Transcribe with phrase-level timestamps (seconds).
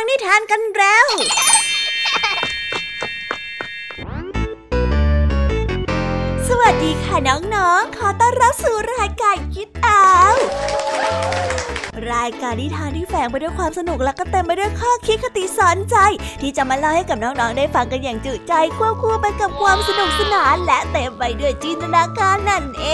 [0.00, 1.06] ฟังนิทานกันแล้ว
[6.48, 10.08] สวัสดีค่ะน้องๆ ขอต้อนรับสู่รายการคิดเอา
[12.12, 15.96] รายการนิทานที่แฝงไปด้วยความสนุกและก็เต็มไปด้วยข้อคิดคติสอนใจ
[16.40, 22.86] ที่จะมาเล่าให้กับน้องๆ ได้ฟังกันอย่างจุใจควบคู่ไปกับความสนุกสนาน และเต็มไปด้วยจินตนาการนั่นเอ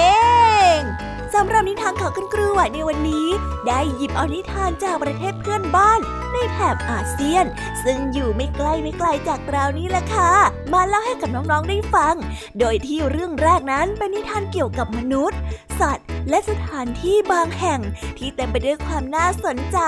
[0.76, 1.03] ง
[1.34, 3.26] สำหรับนิทานของคุณครูไหวในวันนี้
[3.66, 6.00] ได้หยิบเอานิทานจากประเทศเพื่อนบ้าน
[6.32, 7.44] ในแถบอาเซียน
[7.84, 10.30] ซึ่งอยู่ไม่ใกล้ไม่ไกลจากเรานี่แหละค่ะ
[10.72, 12.14] มาเล่าให้กับน้องๆได้ฟัง
[12.58, 15.38] โดยที่เรื่องแรกนั้นเป็นนิทานเกี่ยวกับมนุษย์
[15.80, 17.80] สัตว์ และสถานที่บางแห่ง
[18.18, 19.78] ที่เต็มไปด้วยความน่าสนใจ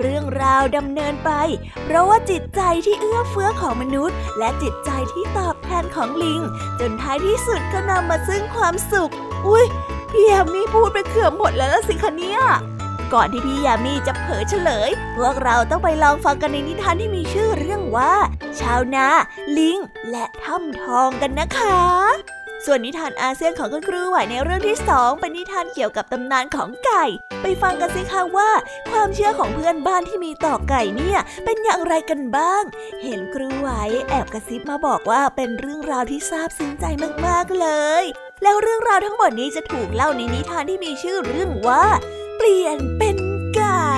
[0.00, 1.30] เรื่องราวดำเนินไป
[1.84, 6.40] เพราะว่าจิตใจที่เอื้อเฟื้อของมนุษย์ และจิตใจที่ตอบแทนของลิง
[6.80, 9.12] จนท้ายที่สุดก็นำมาซึ่งความสุข
[9.48, 9.66] อุ้ย
[10.12, 12.40] พี่ยามีพูดไปเกือบหมดแล้วละสิคะเนี่ย
[13.12, 18.14] ก่อนที่พี่ยามีจะเผยเฉลย พวกเราต้องไปลองฟังกันในนิทานที่มีชื่อเรื่องว่า
[18.60, 19.06] ชาวนา
[19.58, 19.78] ลิง
[20.10, 21.80] และถ้ำทองกันนะคะ
[22.66, 27.04] ส่วนนิทานอาเซียนของคุณครูไหวในเรื่องที่สองเป็นนิทานเกี่ยวกับตำนานของไก่
[27.42, 28.50] ไปฟังกันสิคะว่า
[28.90, 32.62] ความเชื่อของเพื่อนบ้านที่มีต่อไก่เนี่ย เป็นอย่างไรกันบ้าง
[33.04, 33.68] เห็นครูไหว
[34.08, 36.84] แอบกระซิบมาบอกว่าเป็นเรื่องราวที่ซาบซึ้งใจ
[37.26, 37.68] มากๆเล
[38.02, 38.04] ย
[38.42, 41.84] แล้วเรื่องราวทั้งหมดนี้จะถูกเล่าในนิทานที่มีชื่อเรื่องว่า
[42.36, 43.16] เปลี่ยนเป็น
[43.56, 43.96] ไก่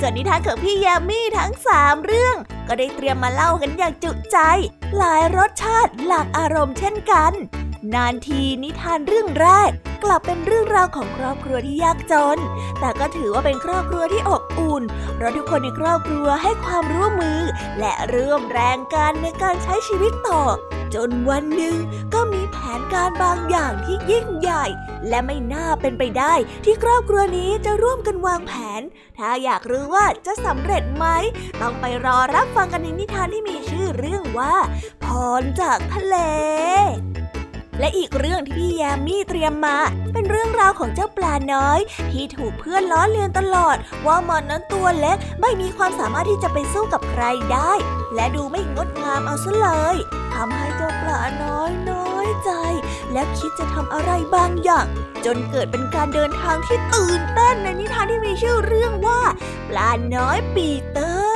[0.00, 2.36] ส่วนนิทานของพี่แยมมี่ทั้งสามเรื่อง
[2.68, 4.38] ก็ได้เตรียมมาเล่ากันอย่างจุใจ
[4.96, 7.32] หลายรสชาติหลากอารมณ์เช่นกัน
[7.94, 9.70] นานทีนิทานเรื่องแรก
[10.04, 12.38] กลับเป็นเรื่องราวของครอบครัวที่ยากจน
[12.80, 14.82] แต่ก็ถือว่าเป็นครอบครัวที่อบอุ่น
[15.14, 17.40] เพราะทุกคนในครอบครัวให้ความร่วมมือ
[17.78, 20.42] และร่วมแรงกันในการใช้ชีวิตต่อ
[20.94, 21.76] จนวันหนึ่ง
[22.14, 24.66] ก็มีแผนการบางอย่างที่ยิ่งใหญ่
[25.08, 26.34] และไม่น่าเป็นไปได้
[26.64, 28.80] ที่ครอบครัวนี้จะร่วมกันวางแผน
[29.18, 31.06] ถ้าอยากรู้ว่าจะสำเร็จไหม
[31.60, 34.54] ต้องไปรอรับฟังกันในนิทานที่มีชื่อเรื่องว่า
[35.04, 35.06] พ
[35.40, 36.16] รจากทะเล
[37.80, 39.76] และอีกเรื่องที่พี่แยมมี่เตรียมมา
[40.12, 41.80] เป็นเรื่องราวของเจ้าปลาน้อย
[42.10, 47.72] ที่ถูกเพื่อนล้อเลียนตลอด ว่ามันนั้นตัวเล็กไม่มีความสามารถที่จะไปสู้กับใครได้
[48.14, 49.96] และดูไม่งดงามเอาซะเลย
[50.34, 52.50] ทำให้เจ้าปลาน้อยน้อยใจ
[53.12, 54.86] และคิดจะทำอะไรบางอย่าง
[55.24, 59.20] จนเกิดเป็นการเดินทางที่ตื่นเต้นในนิทานที่มีชื่อเรื่องว่า
[59.68, 61.27] ปลาน้อยปีเตอร์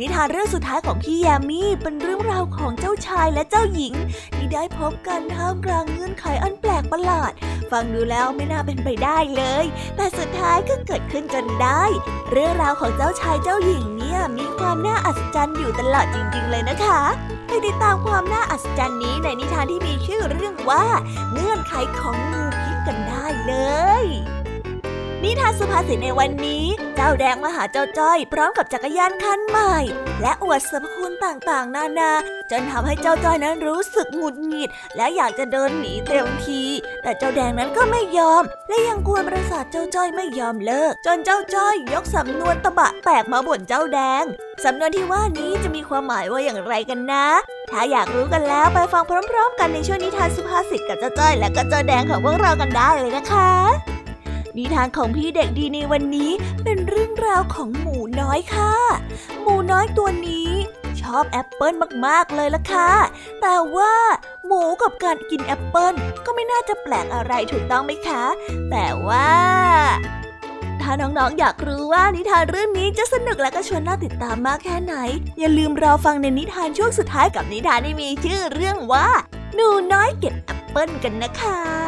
[0.00, 3.94] นิทานเรื่องสุดท้ายของพี่ยามีเป็นเรื่องราวของเจ้าชายและเจ้าหญิง
[4.36, 7.32] ที่ได้พบกันท่ามกลางเงื่อนไขอันแปลกประหลาด
[7.70, 9.64] ฟังดูแล้วไม่น่าเป็นไปได้เลย
[9.96, 11.82] แต่สุดท้ายก็เกิดขึ้นจนได้
[12.32, 17.00] เรื่องราวของเจ้าชายเจ้าหญิงเนี่ยมีความน่าอัศจรรย์อยู่ตลอดจริง ๆ เลยนะคะ
[17.46, 20.84] ไปติดตามความน่าอัศจรรย์นี้ในนิทานที่มีชื่อเรื่องว่า
[21.32, 23.54] เงื่อนไขของงูพิษกันได้เล
[24.04, 24.06] ย
[25.24, 26.64] นิทานสุภาษิตในวันนี้
[26.96, 29.76] เจ้าแดงมาหาเจ้าจ้อย พร้อมกับจักรยานคันใหม่
[30.22, 32.12] และอวดสรรพคุณต่างๆ นานา
[32.50, 36.62] จนทำให้เจ้าจ้อยนั้นรู้สึกหงุดหงิด และอยากจะเดินหนีเต็มที
[37.02, 44.24] แต่เจ้าแดงนั้นก็ไม่ยอม และยังกวนประสาทเจ้าจ้อยไม่ยอมเลิก จนเจ้าจ้อยยกสำนวนตะบะแตกมาบ่นเจ้าแดง
[44.64, 47.26] สำนวนที่ว่านี้จะมีความหมายว่าอย่างไรกันนะ
[47.70, 53.93] ถ้าอยากรู้กันแล้วไปฟังพร้อม ๆ กันในช่วงนิทานสุภาษิตกับเจ้าจ้อยและก็เจ้าแดงของพวกเรากันได้เลยนะคะ
[54.58, 56.30] นิทานของพี่เด็กดีในวันนี้
[56.64, 58.74] เป็นเรื่องราวของหมูน้อยค่ะ
[59.40, 60.50] หมูน้อยตัวนี้
[61.00, 61.72] ชอบแอปเปิล
[62.06, 62.90] มากๆเลยล่ะค่ะ
[63.40, 63.94] แต่ว่า
[64.46, 65.94] หมูกับการกินแอปเปิล
[66.24, 68.24] ก็ไม่น่าจะแปลกอะไรถูกต้องไหมคะ
[68.70, 69.30] แต่ว่า
[70.80, 74.94] ถ้าน้องๆอยากรู้ว่านิทานเรื่องนี้จะสนุกและก็ชวนน่าติดตามมากแค่ไหน
[75.38, 79.08] อย่าลืมรอฟังในนิทานช่วงสุดท้ายกับนิทานที่มีชื่อเรื่องว่า
[79.54, 81.83] หมูน้อยเก็บแอปเปิลกันนะคะ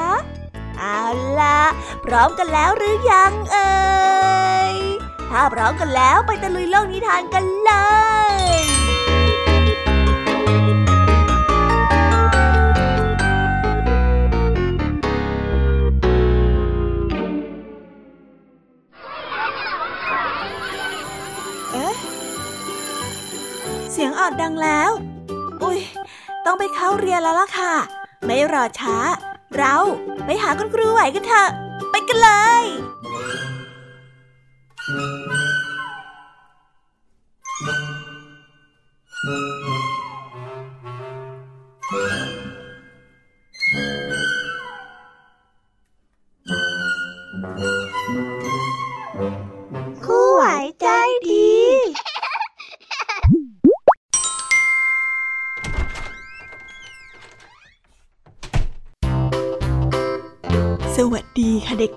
[0.81, 1.03] เอา
[1.41, 1.60] ล่ะ
[2.04, 3.70] พร้อมกันแล้วหรือยังเอ่ย
[4.72, 4.75] ย
[5.31, 7.72] ถ้าพร้อมกันแล้วไปตะลุยโลกนิทานกันเล
[8.38, 8.42] ย
[21.72, 21.89] เอ๊
[23.92, 24.91] เสียงออดดังแล้ว
[25.62, 25.78] อุ้ย
[26.45, 27.74] ต้องไปเข้าเรียนแล้วล่ะค่ะ
[28.27, 28.97] ไม่รอช้า
[29.58, 29.76] เรา
[30.26, 31.48] ไปหาคุณครูไหวกันเถอะ
[31.91, 32.30] ไปกันเล
[32.62, 32.64] ย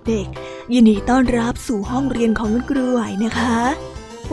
[0.10, 3.60] เด็กๆ ยินดีต้อนรับสู่ห้องเรียนของคุณครูไหวนะคะ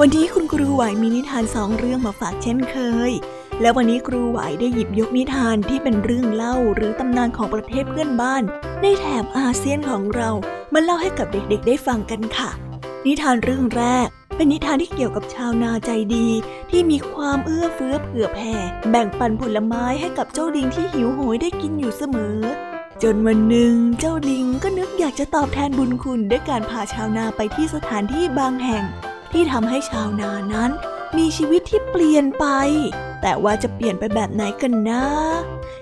[0.01, 2.77] วันนี้คุณครูไหวมีนิทานสองเรื่องมาฝากเช่นเค
[3.11, 3.13] ย
[3.61, 8.43] แล้ววันนี้ครูไหวได้หยิบยกนิทานที่เป็นเรื่องเล่าหรือตำนานของประเทศเพื่อนบ้าน
[8.83, 10.31] ในแถบอาเซียนของเรา
[10.75, 12.51] มาเล่าให้กับเด็กๆ ได้ฟังกันค่ะ
[13.07, 16.29] นิทานเรื่องแรกเป็นนิทานที่เกี่ยวกับชาวนาใจดี
[16.71, 18.55] ที่มีความเอื้อเฟื้อเผื่อแผ่
[18.91, 22.39] แบ่งปันผลไม้ให้กับเจ้าลิงที่หิวโหยได้กินอยู่เสมอ
[23.03, 28.85] จนวันหนึ่งเจ้าลิงก็นึกอยากจะตอบแทนบุญคุณด้วยการพาชาวนาไปที่สถานที่บางแห่ง
[29.33, 30.71] ที่ทำให้ชาวนานั้น
[31.17, 32.47] มีชีวิตที่เปลี่ยนไป
[33.23, 35.05] แต่ว่าจะเปลี่ยนไปแบบไหนกันนะ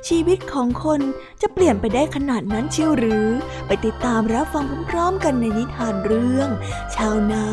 [0.08, 1.00] ชีวิตของคน
[1.42, 3.28] จะเปลี่ยนไปได้ขนาดนั้นเชียวหรือ
[3.66, 6.48] ไปติดตามรับฟังพร้อมๆกันในนิทานเรื่อง
[6.96, 7.46] ชาวนา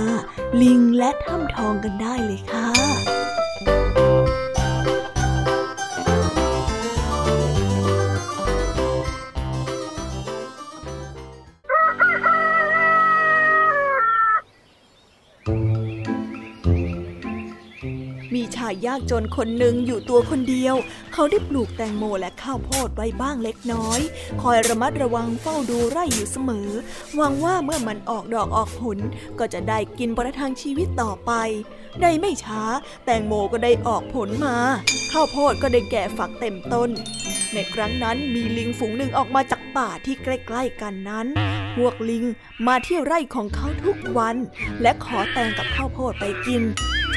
[0.61, 20.75] ลิงและถ้ำทองกันได้เลยค่ะายยากจนคนหนึ่งอยู่ตัวคนเดียว
[21.13, 23.99] เขาได้ปลูกแตงโมและข้าวโพดไว้บ้างเล็กน้อย
[24.41, 26.69] คอยระมัดระวังเฝ้าดูไร่อยู่เสมอ
[27.15, 28.97] หวังว่าเมื่อมันออกดอกออกผล
[29.39, 31.31] ก็จะได้กินประทังชีวิตต่อไป
[31.99, 32.61] ในไม่ช้า
[33.05, 34.57] แตงโมก็ได้ออกผลมา
[35.11, 36.89] ข้าวโพดก็ได้แก่ฝักเต็มต้น
[37.53, 41.27] ในครั้งนั้นมีลิงฝูงหนึ่งออกมาจากป่าที่ใกล้ๆกันนั้น
[41.77, 42.25] พวกลิง
[42.67, 44.35] มาที่ไร่ของเขาทุกวัน
[44.81, 46.61] และขอแตงกับข้าวโพดไปกิน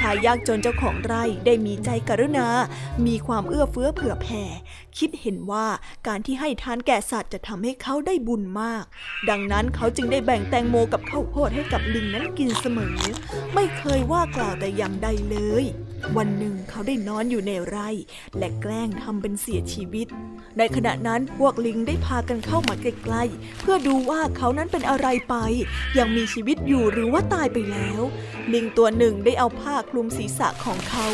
[0.01, 2.49] ชายยากจนเจ้าของไร่ได้มีใจกรุณา
[3.07, 4.43] มีความเอื้อเฟื้อเผื่อแผ่
[4.99, 5.67] คิดเห็นว่า
[6.07, 8.85] การที่ให้ทานแก่สัตว์จะทำให้เขาได้บุญมาก
[9.31, 12.99] ดังนั้นเขาจึงได้แบ่งแตงโมกับข้าวโพดให้กับลิงนั้นกินเสมอ
[13.55, 15.65] ไม่เคยว่ากล่าวแต่อย่างใดเลย
[16.17, 17.89] วันหนึ่งเขาได้นอนอยู่ในไร่
[18.39, 20.07] และแกล้งทำเป็นเสียชีวิต
[20.59, 25.35] ในขณะนั้นพวกลิงได้พากันเข้ามาใกล้ๆเพื่อดูว่าเขานั้นเป็นอะไรไป
[25.99, 28.03] ยังมีชีวิตอยู่หรือว่าตายไปแล้ว
[28.53, 31.07] ลิงตัวหนึ่งได้เอาผ้าคลุมศีรษะของเขา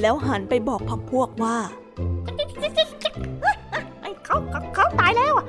[0.00, 1.58] แล้วหันไปบอกพักพวกว่า
[4.24, 4.36] เขา
[4.74, 5.46] เขาตายแล้วอะ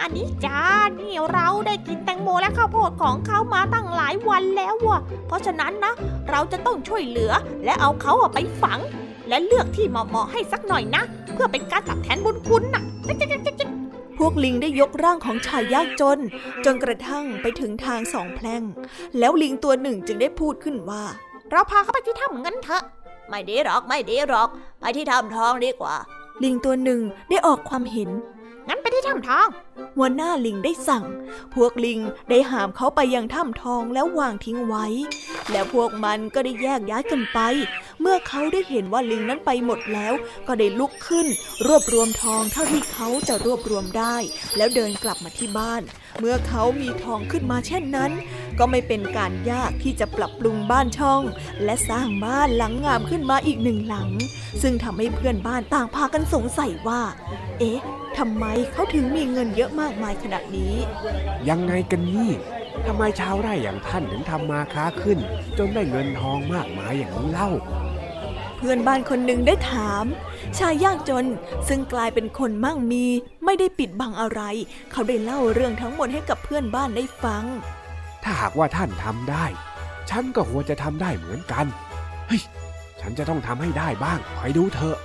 [0.00, 0.62] อันนี้จ้า
[1.00, 5.92] นี่เราได้กินแตงโมและข้าวโพดของเขามาตั้งหลายวันแล้วว่ะ เพราะฉะนั้นนะ
[6.30, 7.32] เราจะต้องช่วยเหลือ
[7.64, 8.80] และเอาเขาไปฝัง
[9.28, 11.02] และเลือกที่เหมาะๆให้สักหน่อยนะ
[11.32, 12.82] เพื่อเป็นการตอบแทนบุญคุณนะ
[14.18, 16.18] พวกลิงได้ยกร่างของชายยากจน
[16.64, 18.62] จนกระทั่งไปถึงทางสองแพร่ง
[19.18, 21.04] แล้วลิงตัวหนึ่งจึงได้พูดขึ้นว่า
[21.50, 22.82] เราพาเขาไปที่ถ้ำเงินเถอะ
[23.30, 24.48] ไม่ดีหรอกไม่ดีหรอก
[24.80, 25.94] ไปที่ถ้ำทองดีกว่า
[26.42, 28.10] ลิงตัวหนึ่งได้ออกความเห็น
[28.68, 29.46] งั้นไปที่ถ้ำทอง
[29.96, 31.04] หัวหน้าลิงได้สั่ง
[31.54, 32.00] พวกลิง
[32.30, 34.86] ได้หามเขาไปยังถ้ำทองแล้ววางทิ้งไว้
[35.50, 37.38] แล้วพวกมันก็ได้แยกย้ายกันไป
[38.00, 40.12] เมื่อเขาได้เห็นว่าลิงนั้นไปหมดแล้ว
[40.46, 41.26] ก็ได้ลุกขึ้น
[41.66, 44.16] รวบรวมทองเท่าที่เขาจะรวบรวมได้
[44.56, 45.82] แล้วเดินกลับมาที่บ้าน
[46.18, 48.10] เมื่อเขามีทองขึ้นมาเช่นนั้น
[48.58, 51.22] ก็ไม่เป็นการยากที่จะปรับปรุงบ้านช่อง
[51.64, 54.10] และสร้างบ้านหลังงามขึ้นมาอีกหนึ่งหลัง
[54.62, 57.00] ซึ่งทำให้เพื่อนบ้านต่างพากันสงสัยว่า
[57.58, 57.80] เอ๊ะ
[58.18, 60.74] ทำไมเขาถึงมีเงินเยอะมากมายขนาดนี้
[61.48, 62.30] ยังไงกันนี่
[62.86, 65.18] ทำไมชาวไร่อย่างท่านถึงทำมาค้าขึ้น
[65.58, 67.50] จนได้เงินทองมากมายอย่างนี้เล่า
[68.56, 70.04] เพื่อนบ้านคนหนึ่งได้ถาม
[70.58, 71.26] ชายยากจน
[71.68, 73.04] ซึ่งกลายเป็นคนมั่งมี
[73.44, 74.40] ไม่ได้ปิดบังอะไร
[74.92, 77.44] เขาได้เล่าเรื่องทั้งหมดให้กับเพื่อนบ้านได้ฟัง
[78.22, 79.44] ถ้าหากว่าท่านทำได้
[80.10, 81.66] ฉันก็ควรจะทำได้เหมือนกัน
[82.28, 82.42] เฮ้ย
[83.00, 84.96] ฉันจะต้องทำให้ได้บ้างคอยดูเถอะ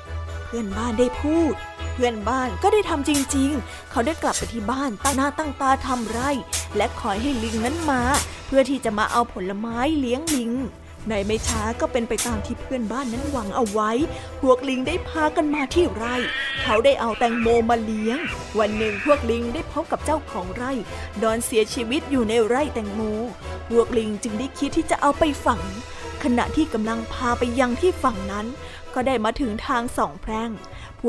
[0.46, 1.54] เพื่อนบ้านได้พูด
[1.96, 6.32] เพื่อนบ้านก็ได้ทำจริง ๆ เขาได้กลับไปที่บ้านตั้งหน้าตั้งตาทำไร่
[6.78, 8.02] และคอยให้ลิงนั้นมา
[8.48, 10.52] เพื่อที่จะมาเอาผลไม้เลี้ยงลิง
[11.10, 13.92] ในไม่ช้าก็เป็นไปตามที่เพื่อนบ้านนั้นหวังเอาไว้
[14.42, 16.16] พวกลิงได้พากันมาที่ไร่
[16.64, 18.18] เขาได้เอาแตงโมมาเลี้ยง
[18.60, 20.72] วันหนึ่งพวกลิงได้พบกับเจ้าของไร่
[21.22, 23.02] นอนเสียชีวิตอยู่ในไร่แตงโม
[23.70, 25.62] พวกลิงจึงได้คิดที่จะเอาไปฝัง
[26.24, 28.46] ขณะที่กำลังพาไปยังที่ฝั่งนั้น
[28.94, 30.50] ก็ได้มาถึงทางสองแพร่ง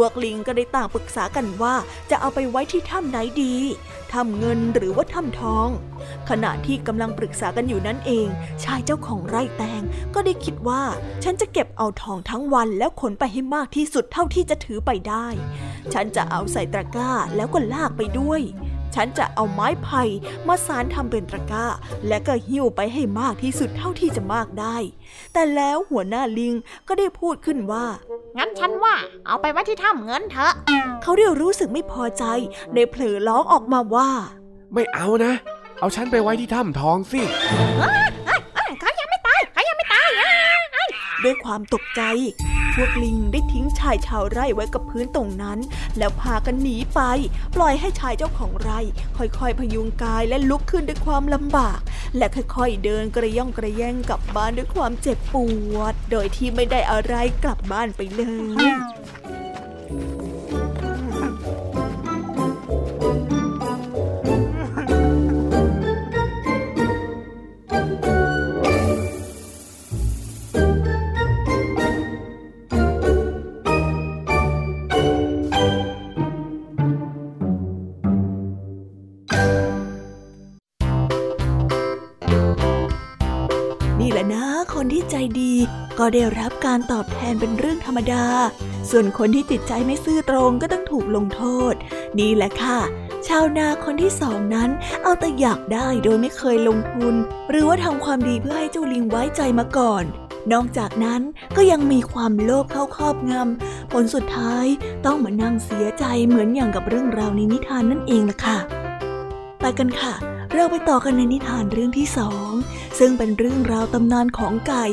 [0.02, 1.74] วกลิงก็ได้ต่างปรึกษากันว่า
[2.10, 3.56] จะเอาไปไว้ที่ถ้ำไหนดี
[4.12, 5.68] ถ้ำเงินหรือว่าถ้ำทอง
[6.30, 8.26] ขณะที่กำลังปรึกษากันอยู่นั้นเอง
[8.64, 9.82] ชายเจ้าของไร่แตง
[10.14, 10.82] ก็ได้คิดว่า
[11.24, 15.26] ฉันจะเก็บเอาทองทั้งวันแล้วขนไปให้มากที่สุดเท่าที่จะถือไปได้
[15.92, 18.40] ฉันจะเอาใส่ตะกร้าแล้วก็ลากไปด้วย
[18.96, 20.02] ฉันจะเอาไม้ไผ่
[20.46, 21.66] มาสารทำเป็นตะกร้า
[22.08, 24.76] และก็หิ้วไปให้มากที่สุดเท่าที่จะมากได้
[25.32, 26.54] แต่แล้วหัวหน้าลิง
[26.88, 27.86] ก็ได้พูดขึ้นว่า
[28.38, 28.94] งั้นฉันว่า
[29.26, 30.52] เอาไปไว้ที่ถ้ำเงินเถอะ
[31.02, 32.24] เขาเรียรู้สึกไม่พอใจ
[32.74, 34.10] ได้เผลอร้องออกมาว่า
[34.74, 35.32] ไม่เอานะ
[35.80, 37.20] เอาฉันไปไว้ที่ถ้ำทองสิ
[38.80, 40.08] เขายังไม่ตายเขายังไม่ตาย
[41.24, 42.02] ด้วยความตกใจ
[42.76, 45.58] พวกลิงได้ทิ้งชายชาวไร่ไว้กับพื้นตรงนั้น
[45.98, 47.00] แล้วพากันหนีไป
[47.56, 48.80] ปล่อยให้ชายเจ้าของไร่
[49.16, 51.80] ค่อยๆ พยุงกายและลุกขึ้นด้วยความลำบาก
[52.16, 55.36] และค่อยๆ เดินกระย่องกระแย่งกลับบ้านด้วยความเจ็บป
[55.74, 57.14] วด โดยที่ไม่ได้อะไร
[57.44, 58.22] กลับบ้านไปเล
[58.62, 58.72] ย
[85.98, 88.26] ก็ได้รับการตอบแทนเป็นเรื่องธรรมดา
[88.90, 91.74] ส่วนคนที่จิตใจไม่ซื่อตรงก็ต้องถูกลงโทษ
[92.18, 92.78] นี่แหละค่ะ
[93.26, 94.70] ชาวนาคนที่สองนั้น
[95.02, 97.14] เอาแต่อยากได้โดยไม่เคยลงทุน
[97.50, 100.04] หรือว่าทำความดีเพื่อให้เจ้าลิงไว้ใจมาก่อน
[100.52, 101.22] นอกจากนั้น
[101.56, 104.66] ก็ยังมีความโลภเข้าครอบงำผลสุดท้าย
[105.06, 108.58] ต้องมานั่งเสียใจเหมือนอย่างกับเรื่องราวในนิทานนั่นเองล่ะค่ะ
[109.60, 110.14] ไปกันค่ะ
[110.52, 112.50] เราไปต่อกันในนิทานเรื่องที่สอง
[112.98, 114.86] ซึ่งเป็นเรื่องราวตำนานของไก่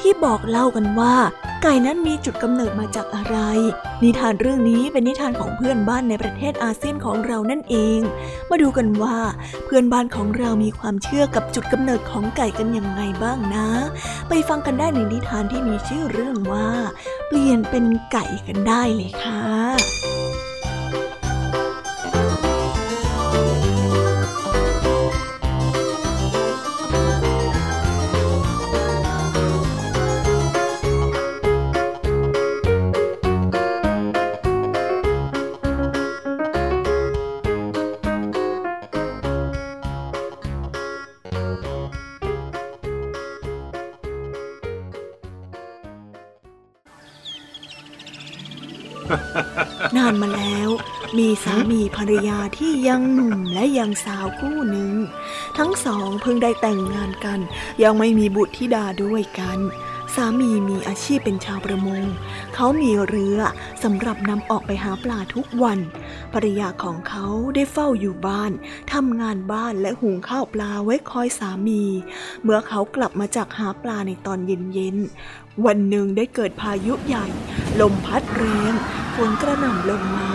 [0.00, 1.14] ที่บอกเล่ากันว่า
[1.62, 3.36] ไก่นั้นมีจุดกำเนิดมาจากอะไร
[4.02, 8.00] นิทานเรื่องนี้เป็นนิทานของเพื่อนบ้านในประเทศอาเซียนของเรานั่นเอง
[8.50, 9.16] มาดูกันว่า
[9.64, 13.68] เพื่อนบ้านของเรามีความเชื่อกับจุดกำเนิดของไก่กันอยังไงบ้างนะ
[14.28, 16.68] ไปฟังกันได้ในนิทานที่มีชื่อเรื่องว่า
[17.28, 19.42] เปลี่ยนเป็นไก่กันได้เลยค่ะ
[51.44, 54.92] สามีภรรยาที่ยังหนุ่มและยังสาวคู่หนึ่ง
[55.58, 57.40] ทั้งสองเพิ่งได้แต่งงานกัน
[57.82, 59.58] ยังไม่มีบุตรธิดาด้วยกัน
[60.14, 62.04] สามีมีอาชีพเป็นชาวประมง
[62.54, 63.38] เขามีเรือ
[63.82, 65.78] สำหรับนำออกไปหาปลาทุกวัน
[66.32, 68.52] ภรรยาของเขาได้เฝ้าอยู่บ้าน
[68.92, 71.82] ทำงานบ้านและหุงข้าวปลาไว้คอยสามี
[72.42, 77.26] เมื่อเขากลับมาจากหาปลาในตอนเย็นๆวันหนึ่งได้เกิดพายุใหญ่
[77.80, 78.72] ลมพัดแรง
[79.14, 80.28] ฝนกระหน่ำลงมา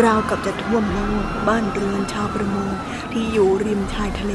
[0.00, 2.71] ราวกับจะท่วมโลกบ้านเรือนชาวประมง
[3.12, 4.34] ที่อยู่ริมชายทะเล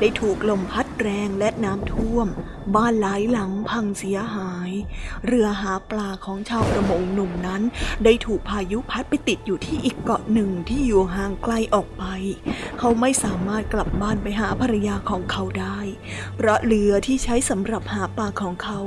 [0.00, 2.28] ได้ถูกลมพัดแรงและน้ำท่วม
[2.74, 4.70] บ้านหลายหลังพังเสียหาย
[5.26, 7.62] เรือหาปลาของชาวประมงหนุ่มนั้น
[8.04, 12.04] ได้ถูกพายุพัดไปติดอยู่ที่อีกเกาะหนึ่งที่อยู่ห่างไกลออกไป
[12.78, 15.78] เขาไม่สามารถกลับบ้านไปหาภรรยาของเขาได้
[16.36, 18.80] เพราะเรือที่ใช้สำหรับหาปลาของเขา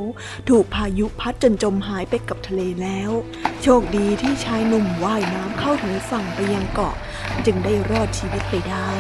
[0.50, 3.12] ถูกพายุพัดจนจมหายไปกับทะเลแล้ว
[3.62, 6.96] โชคดีที่ชายหนุ่มว่ายน้ำเข้าถึงฝั่งไปยังเกาะ
[7.46, 8.92] จึงได้รอดชีวิตไปได้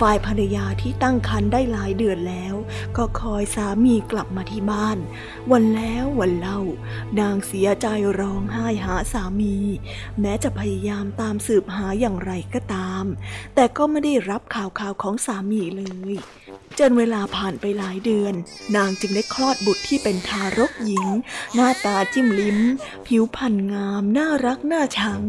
[0.00, 2.54] ฝ่ายภรรยาที่ตั้งครรภ์ได้หลายเดือนแล้ว
[2.96, 4.98] ก็คอยสามีกลับมาที่บ้าน
[5.52, 6.60] วันแล้ววันเล่า
[7.20, 7.86] นางเสียใจ
[8.20, 9.56] ร้องไห้หาสามี
[10.20, 13.04] แม้จะพยายามตามสืบหาอย่างไรก็ตาม
[13.54, 16.14] แต่ก็ไม่ได้รับข่าวข่าวของสามีเลย
[16.78, 18.34] จนเวลาผ่านไปหลายเดือน
[18.76, 21.06] นางจึงได้คลอดบุตรที่เป็นทารกหญิง
[21.54, 22.58] หน้าตาจิ้มลิ้ม
[23.06, 25.20] ผิวพรรณงาม น่ารักน่าชัง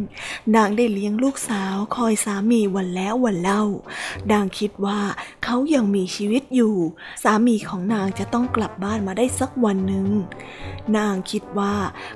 [0.56, 3.64] นางได้เลี้ยงลูกสาวคอยสามีวันแล้ววันเล่า
[4.32, 5.02] นางคิดว่า
[5.44, 6.76] เขายังมีชีวิตอยู่
[7.24, 10.08] สามีของนางจะต้องกลับบ้านมาได้สักวันหนึ่ง
[10.98, 11.76] นางคิดว่า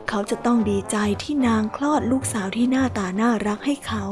[0.10, 4.06] เขาจะต้องดีใจที่นางคลอดลูกสาวที่หน้าตาน่ารักให้เขา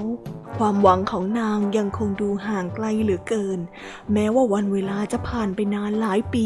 [0.58, 3.60] ความหวังของนางยังคงดูห่างไกลเหลือเกิน
[4.14, 6.46] แม้ว่าวันเวลาลาจะผ่านไปนานหลายปี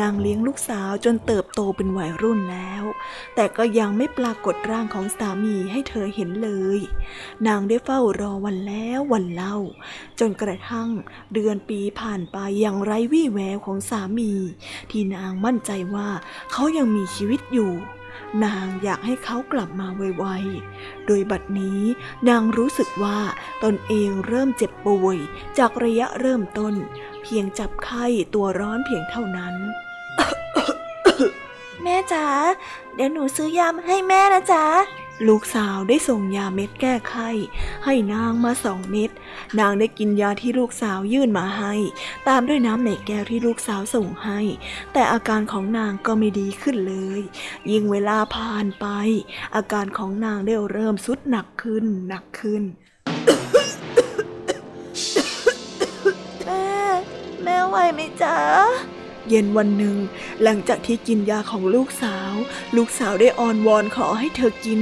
[0.00, 2.84] นางเลี้ยงลูกสาวจนเติบโตเป็นวัยรุ่นแล้ว
[3.34, 6.78] แต่ก็ยังไม่ปรากฏร่างของสามีให้เธอเห็นเลย
[7.46, 9.56] นางได้เฝ้ารอวันแล้ววันเล่า
[10.20, 10.88] จนกระทั่ง
[11.34, 14.32] เดือนปีผ่านไปอย่างไร้วี่แววของสามี
[14.90, 16.08] ที่นางมั่นใจว่า
[16.52, 17.72] เขายังมีชีวิตอยู่
[18.44, 21.80] นางอยากให้เขากลับมาไวๆ โดยบัดนี้
[22.28, 23.18] นางรู้สึกว่า
[23.64, 25.18] ตนเองเริ่มเจ็บป่วย
[25.58, 26.74] จากระยะเริ่มต้น
[27.22, 29.54] เพียงจับไข้ตัวร้อนเพียงเท่านั้น
[31.82, 32.26] แม่จ๋า
[32.94, 34.64] เดี๋ยวหนูซื้อยามาให้แม่นะจ๊ะ
[35.28, 37.30] ลูกสาวได้ส่งยาเม็ดแก้ไข้
[37.84, 39.10] ให้นางมาสองเม็ด
[39.58, 41.74] นางได้กินยาที่ลูกสาวยื่นมาให้
[42.28, 44.40] ตามด้วยน้ำในแก้วที่ลูกสาวส่งให้
[44.92, 47.20] แต่อาการของนางก็ไม่ดีขึ้นเลย
[47.70, 48.86] ยิ่งเวลาผ่านไป
[49.56, 52.62] อาการของนางได้เริ่มสุดหนักขึ้นหนักขึ้น
[57.72, 58.36] ไหวไหมจ๊ะ
[59.28, 59.96] เย็นวันหนึ่ง
[60.42, 62.34] หลังจากที่กินยาของลูกสาว
[62.76, 64.80] ลูกสาวได้อ้อนวอนขอให้เธอกิน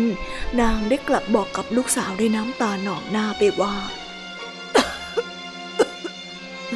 [0.60, 3.74] นางได้กลับบอกกับลูกสาวด้วยน้ำตาหนองหน้าไปว่า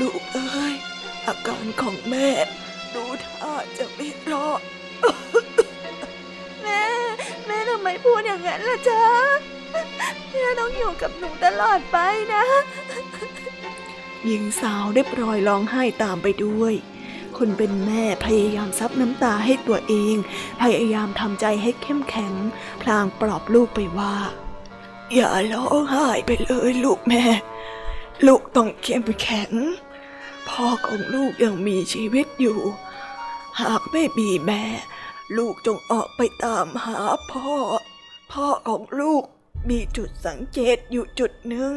[0.00, 0.75] ลูกเอ้ย
[1.26, 2.28] อาการของแม่
[2.94, 4.61] ดูท่าจะไม่รอด
[6.62, 6.83] แม่
[7.47, 9.02] แม่ทำไมพูดอย่างนั้นล่ะจ๊ะ
[10.30, 11.99] แม่ต้องอยู่กับหนูตลอดไป
[12.35, 12.44] นะ
[14.26, 16.75] หญิงสาวได้ปล่อยร้องไห้ตามไปด้วย
[17.37, 20.16] คนเป็นแม่พยายามซับน้ำตาให้ตัวเอง
[20.62, 22.35] พยายามทำใจให้เข้มแข็ง
[22.83, 24.14] พลางปลอบลูกไปว่า
[25.14, 27.23] อย่าร้องไห้ไปเลยลูกแม่
[28.26, 29.52] ลูกต้องเข้มแข็ง
[30.49, 32.61] พ่อของลูกยังมีชีวิตอยู่
[33.61, 34.62] หากไม่มีแม่
[35.37, 36.99] ลูกจงออกไปตามหา
[37.31, 37.50] พ่อ
[38.33, 39.25] พ่อของลูก
[39.69, 41.73] มีจุดสังเกตอยู่จุดหนึ่ง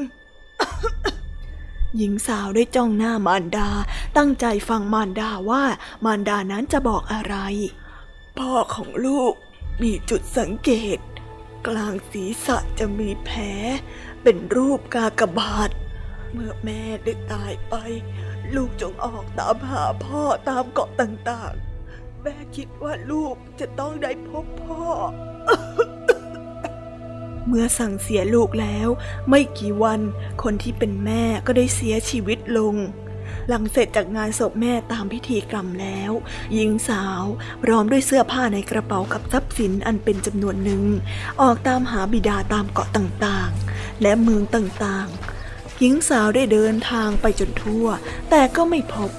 [1.98, 3.70] หญิงสาวได้จ้องหน้ามารดา
[4.18, 5.64] ตั้งใจฟังมารดาว่า
[6.06, 7.36] มารดานั้นจะบอกอะไร
[8.38, 9.34] พ่อของลูก
[9.82, 10.98] มีจุดสังเกต
[11.68, 13.42] กลางศีรษะจะมีแผล
[14.24, 15.70] เป็นรูปกากบาท
[16.32, 17.76] เมื่อแม่ได้ตายไป
[18.56, 24.86] ลูกจงออกตามหาพ่อตามเกาะต่างๆ แม่คิดว่าลูกจะต้องได้พบพ่อ
[27.48, 28.88] เมื่อสั่งเสียลูกแล้ว
[29.30, 30.02] ไม่กี่วัน
[30.44, 32.76] คนที่เป็นแม่ก็ได้เสียชีวิตลง
[33.48, 36.12] หลังเสร็จจากงานศพแม่ตามพิธีกรรมแล้ว
[36.54, 37.24] หญิงสาว
[37.64, 40.84] พร้อมด้วยเสื้อผ้าในกระเป๋ากับทรัพย์สินอันเป็นจำนวนหนึ่ง
[41.42, 47.86] ออกตามหาบิดาตามเกาะต่างๆ และเมืองต่างๆ หญิงสาวได้เดินทางไปจนทั่ว
[48.30, 49.12] แต่ก็ไม่พบ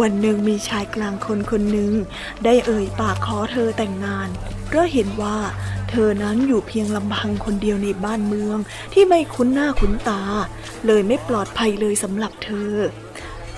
[0.00, 1.92] วันหนึ่งมีชายกลางคนคนหนึ่ง
[2.44, 4.28] ได้เอ่ยปากขอเธอแต่งงาน
[4.66, 5.36] เพราะเห็นว่า
[5.90, 8.58] เธอนั้นอยู่เพียงลำพังคนเดียวในบ้านเมือง
[8.92, 10.22] ที่ไม่คุ้นหน้าคุ้นตา
[10.86, 12.72] เลยไม่ปลอดภัยเลยสำหรับเธอ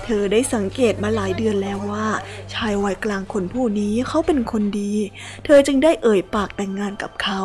[0.03, 2.07] เธอได้สังเกตมาหลายเดือนแล้วว่า
[2.53, 4.93] ชายวัยกลางคนผู้นี้เขาเป็นคนดี
[5.45, 7.41] เธอจึงได้เอ่ยปากแต่งงานกับเขา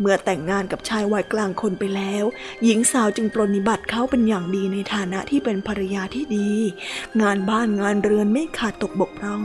[0.00, 2.24] เมื่อแต่งงานกับชายวัยกลางคนไปแล้ว
[2.64, 6.50] หญิงสาวจึงปรนนิบัติเขาเป็นอย่างดีในฐานะที่เป็นภรรยาที่ดี
[7.22, 9.42] งานบ้านงานเรือนไม่ขาดตกบกพร่อง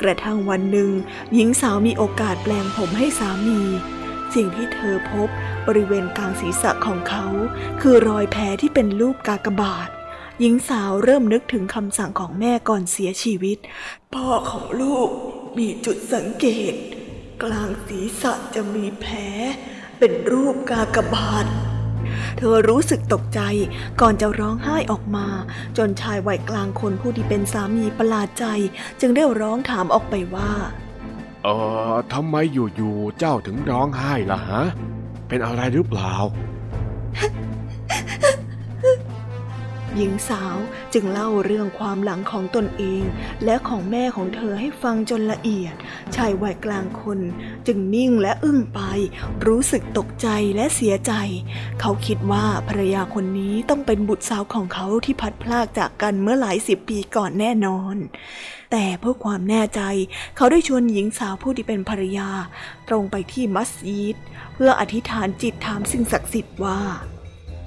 [0.00, 0.90] กระทั่งวันหนึ่ง
[1.34, 3.60] หญิงสาวมีโอกาสแปลงผมให้สามี
[4.34, 5.28] สิ่งที่เธอพบ
[5.66, 7.26] บริเวณกลางศีรษะของเขา
[7.80, 9.88] คือรอยแผลที่เป็นรูปกากบาท
[10.40, 13.58] หญิงสาวเริ่มนึกถึงคำสั่งของแม่ก่อนเสียชีวิต
[14.14, 15.08] พ่อของลูก
[15.58, 16.74] มีจุดสังเกต
[17.42, 19.16] กลางศีรษะจะมีแผล
[20.00, 21.46] เป็นรูปกากบาท
[22.36, 23.40] เธอรู้สึกตกใจ
[24.00, 25.26] ก่อนจะร้องไห้ออกมา
[25.76, 28.44] จนชายวัยกลางคนผู้ที่เป็นสามีประหลาดใจ
[29.00, 30.50] จึงได้ร้องถามออกไปว่า
[31.44, 31.48] เอ
[31.90, 34.62] อทำไมอยู่ๆเจ้าถึงร้องไห้ล่ะฮะ
[35.28, 36.14] เป็นอะไรหรือเปล่า
[39.96, 40.56] หญิงสาว
[40.94, 43.02] จึงเล่าเรื่องความหลังของตนเอง
[43.44, 45.74] และของแม่ของเธอให้ฟังจนละเอียด
[46.16, 47.20] ชายวัยกลางคน
[47.66, 48.80] จึงนิ่งและอึ้งไป
[49.46, 51.12] รู้สึกตกใจและเสียใจ
[51.80, 57.96] เขาคิดว่าภรรยาคนนี้ต้องเป็นบุตรสาวของเขาที่พัดพลากจากกันเมื่อหลายสิบปีก่อนแน่นอน
[58.70, 59.80] แต่เพื่อความแน่ใจ
[60.36, 62.28] เขาได้ชวนหญิงสาวผู้ที่เป็นภรรยา
[62.88, 64.16] ตรงไปที่มัสยิด
[64.54, 66.80] เพื่ออธิษฐานจิตถามสิ่งศักดิ์สิทธิ์ว่า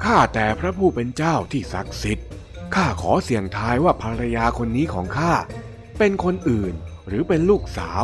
[0.05, 2.27] ข้าแต่พระผู้เป็นเจ้าที่ศักดิ์สิทธิ์
[2.75, 5.33] ข้าขอเสี่ยงทายว่าภรรยาคนนี้ของข้า
[5.99, 6.73] เป็นคนอื่น
[7.07, 8.03] หรือเป็นลูกสาว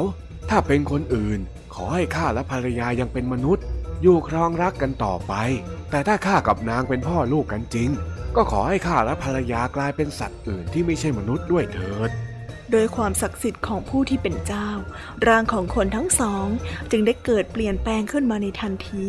[0.49, 1.39] ถ้าเป็นคนอื่น
[1.73, 3.65] ขอให้ข้าและภรรยายังเป็นมนุษย์
[4.01, 5.33] อยู่ครองรักกันต่อไป
[5.91, 7.89] แต่ถ้าข้ากับนางเป็นพ่อลูกกันจริง
[8.35, 12.09] ก็ขอให้ข้าและภรรยากลายเป็นสัตว์อื่นที่ไม่ใช่มนุษย์ด้วยเถิด
[12.71, 14.69] โดยความศักดิ์สิทธิ์ของผู้ที่เป็นเจ้า
[15.27, 16.47] ร่างของคนทั้งสอง
[16.91, 19.07] จึงได้เกิดเปลี่ยนแปลงขึ้นมาในทันที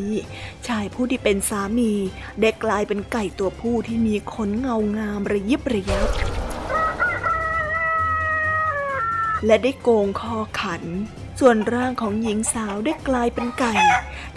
[0.67, 1.93] ชายผู้ที่เป็นสามี
[2.41, 6.09] ได้กลายเป็นไก่ตัวผู้ที่มีขนเงางามระยิบระยับ
[9.47, 10.85] และได้โกงคอขัน
[11.41, 13.75] ส่วนร่างของหญิงสาวได้กลายเป็นไก่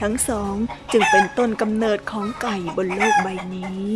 [0.01, 0.55] ทั้งสอง
[0.91, 3.87] จึงเป็นต้นกำเนิดของไก่บนโลกใบนี้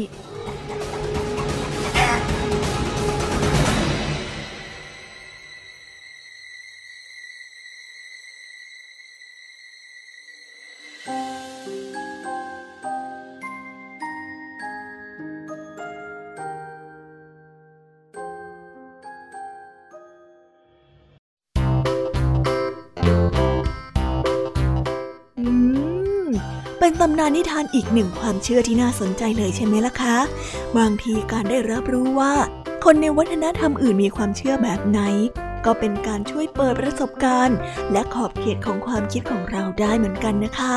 [27.11, 30.17] ำนานนิทานอีกหนึ่งความเชื่อที่น่าสนใจเลยใช่ไหมล่ะคะ
[30.77, 32.33] บางทีการได้รับรู้ว่า
[32.83, 35.01] คนในวัฒนธรรมอื่นมีความเชื่อแบบไหน
[35.65, 37.57] ก็เป็นการช่วยเปิดประสบการณ์
[37.91, 40.75] และขอบเขตของความคิดของเราได้เหมือนกันนะคะ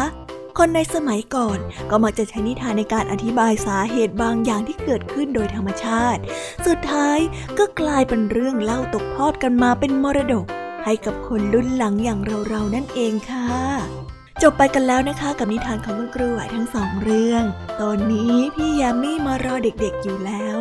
[0.59, 1.59] คนในสมัยก่อน
[1.91, 6.21] ก็มักจะใช้นิทานในการอธิบายสาเหตุบางอย่างที่เกิดขึ้นโดยธรรมชาติ
[6.67, 7.19] สุดท้าย
[7.59, 10.47] ก็กลายเป็นเรื่องเล่าตกทอดกันมาเป็นมรดก
[10.85, 14.00] ให้กับคนรุ่นหลังอย่างเราๆนั่นเองค่ะ
[14.43, 17.45] จบไปกันแล้วนะคะกับนิทานของคุณครูไหวทั้งสองเรื่อง
[17.81, 20.59] ตอนนี้พี่ยามี่มารอเด็กๆอยู่แล้ว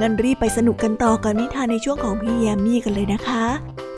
[0.00, 3.46] งั้นรีบไปสนุกกันต่อกับนิทานในช่วงของพี่ยามี่กันเลยนะคะ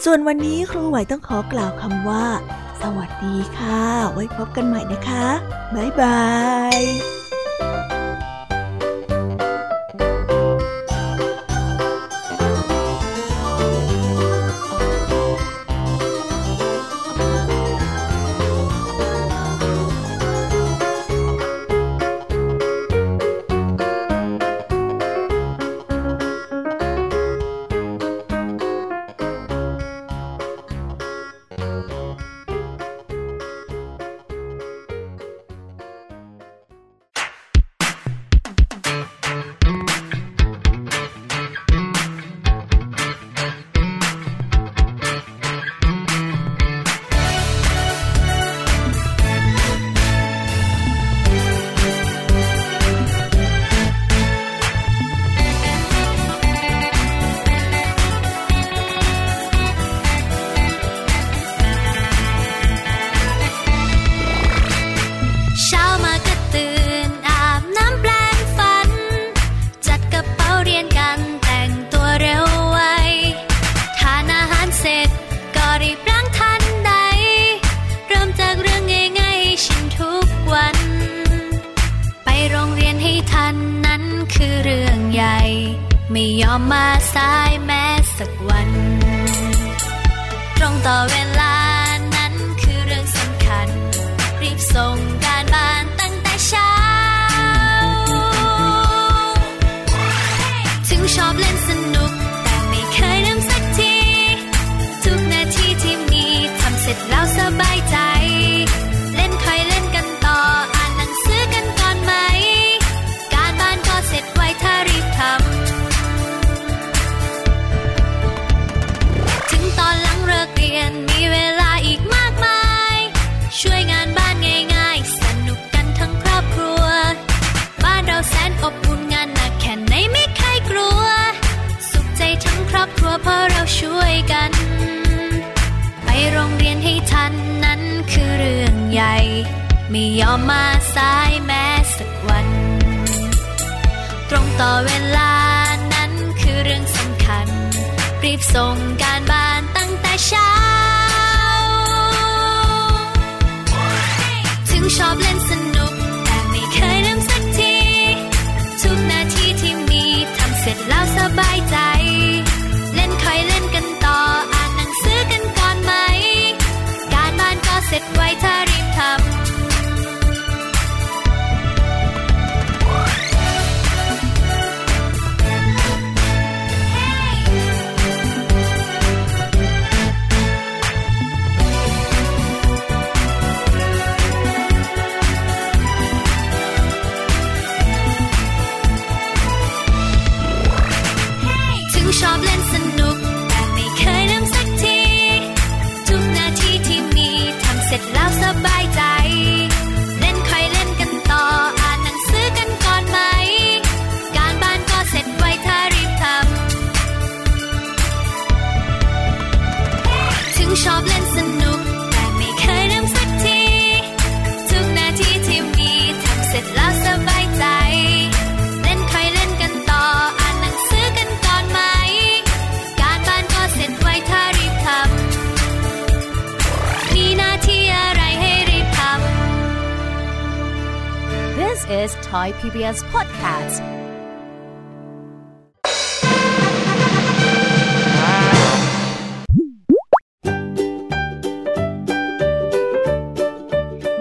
[0.05, 2.27] ส่วนวันนี้ครูไหวต้องขอกล่าวคำว่า
[2.83, 5.27] สวัสดีค่ะ ไว้พบกันใหม่นะคะ
[5.75, 6.23] บ๊ายบา
[6.79, 7.22] ย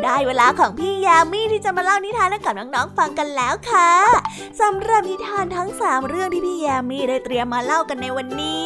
[0.04, 3.92] ได้เวลาของพี่ยามีที่จะมาเล่านิทานให้กับน้องๆฟังกันแล้วค่ะ
[4.62, 8.66] สำหรับนิทานทั้งสามเรื่องที่พี่ยามีได้เตรียมมาเล่ากันในวันนี้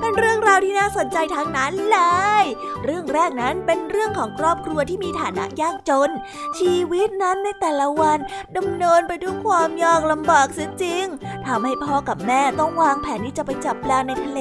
[0.00, 1.98] เป็นเรื่องราวที่น่าสนใจทั้งนั้นเล
[2.42, 2.44] ย
[2.84, 6.10] เรื่องแรกนั้นเป็นเรื่องของครอบครัวที่มีฐานะยากจน
[6.58, 8.18] ชีวิตนั้นในแต่ละวัน
[8.56, 11.04] ดำเนินไปด้วยความยากลำบากเสียจริง
[11.46, 14.40] ทำให้พ่อกับแม่ต้องวางแผนที่จะไปจับปลาในทะเล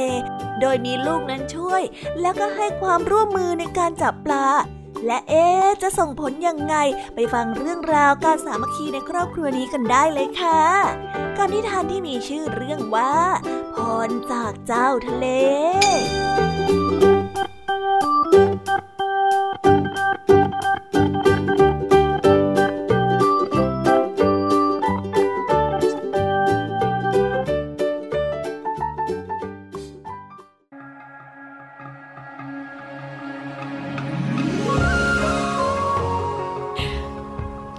[0.61, 1.81] โดยมีลูกนั้นช่วย
[2.21, 4.45] แล้วก็ให้ความร่วมมือในการจับปลา
[5.05, 5.45] และเอ๊
[5.81, 6.75] จะส่งผลยังไง
[7.15, 10.63] ไปฟังเรื่องราวการสามัคคีในครอบครัวนี้กันได้เลยค่ะ
[11.37, 13.13] กับนิทานที่มีชื่อเรื่องว่า
[13.73, 13.75] พ
[14.07, 15.25] รจากเจ้าทะเล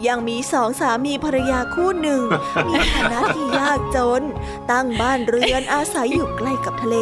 [0.09, 2.23] ยังมีสองสามีภรรยาคู่หนึ่ง
[2.69, 4.23] มีฐานะที่ยากจน
[4.71, 6.97] ตั้งบ้านเรือนอาศัยอยู่ใกล้กับทะเล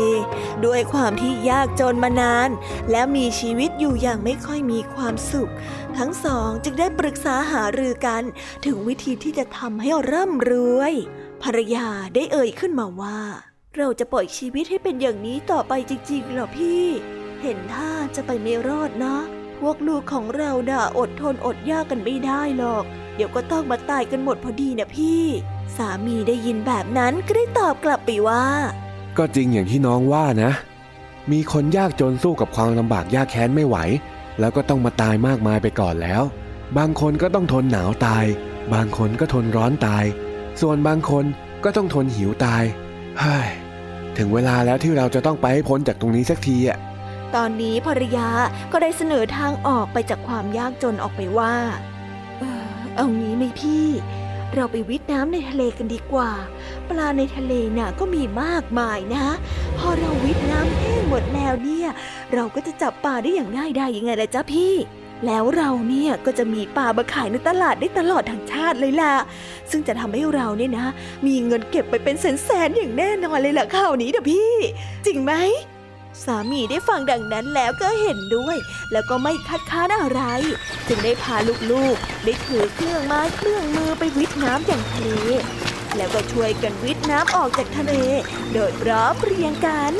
[0.65, 2.51] ด้วยความที่ยากจนมานาน
[2.91, 5.53] และมีชีวิตอยู่อย่างไม่ค่อยมีความสุข
[5.99, 8.23] ทั้งสองจึงได้ปรึกษาหารือกัน
[8.65, 10.93] ถึงวิธีที่จะทำให้ร่ำรวย
[11.43, 13.21] ภรรยาได้เอ่ยขึ้นมาว่า
[13.77, 16.85] เราจะปล่อยชีวิตให้เป็นอย่างนี้ต่อไปจริงๆหรอพี่
[17.43, 19.17] เห็นท่าจะไปไม่รอดนะ
[19.61, 25.23] พวกลูกของเราด่าอดทนอดยากกันไม่ได้หรอก เดี๋ยวก็ต้องมาตายกันหมดพอดีนะพี่
[25.77, 28.45] สามีได้ยินแบบนั้นก็ได้ตอบกลับไปว่า
[29.17, 30.53] ก็จริงอย่างที่น้องว่านะ
[31.33, 33.77] มีคนยากจนสู้กับความลำบากยากแค้นไม่ไหว
[34.41, 36.23] แล้วก็ต้องมาตายมากมายไปก่อนแล้ว
[36.79, 38.25] บางคนก็ต้องทนหนาวตาย
[38.75, 40.05] บางคนก็ทนร้อนตาย
[40.61, 41.25] ส่วนบางคน
[41.65, 42.63] ก็ต้องทนหิวตาย
[43.19, 43.49] เฮ้ย
[44.19, 46.79] ถึงเวลาแล้วที่เราจะต้องไปให้พ้นจากตรงนี้สักทีอะ
[47.37, 48.29] ตอนนี้ภรรยา
[48.73, 51.55] ก็ได้เสนอทางออกไปจากความยากจนออกไปว่า
[52.39, 53.87] เออเอางี้ไหมพี่
[54.55, 56.31] เราไปวิทน้ำในทะเลกันดีกว่า
[56.89, 59.27] ปลาในทะเลน่ะก็มีมากมายนะ
[59.79, 61.89] พอเราวิทน้ำแห้งหมดแล้วเนี่ย
[62.35, 64.75] เราก็จะจับปลาได้อย่างง่ายได้ยังไงล่ะจ๊ะพี่
[65.27, 69.15] แล้วเราเนี่ยก็จะมีปลามาขายในตลาดได้ตลอดทั้งชาติเลยล่ะ
[69.71, 70.87] ซึ่งจะทำให้เราเนี่ยนะ
[71.27, 74.53] มีเงินเก็บไปเป็นแสนๆอย่างแน่นอนเลยล่ะข่าวนี้เด้อพี่
[75.07, 75.33] จริงไหม
[76.25, 78.57] สามีได้ฟังดังนั้นแล้วก็เห็นด้วย
[78.93, 80.23] แล้วก็ไม่คัดค้านอะไร
[80.89, 81.37] จึงได้พา
[81.71, 85.09] ลูกๆ ได้ถือเครื่องไม้เครื่องมือไปวิทน้ำอย่างทะเล
[85.97, 87.93] แล้วก็ช่วยกันวิทน้ำออกจากทะเล
[88.53, 89.95] โดยร้อมเรียงกัน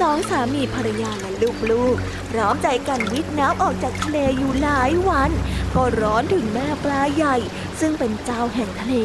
[0.00, 1.32] สองสามีภรรยาและ
[1.70, 5.30] ลูกๆ พร้อมใจกันวิทน้ำออกจากทะเลอยู่หลายวัน
[5.74, 7.36] ก็ร้อนถึงแม่ปลาใหญ่
[7.80, 8.96] ซึ่งเป็นเจ้าแห่งทะเล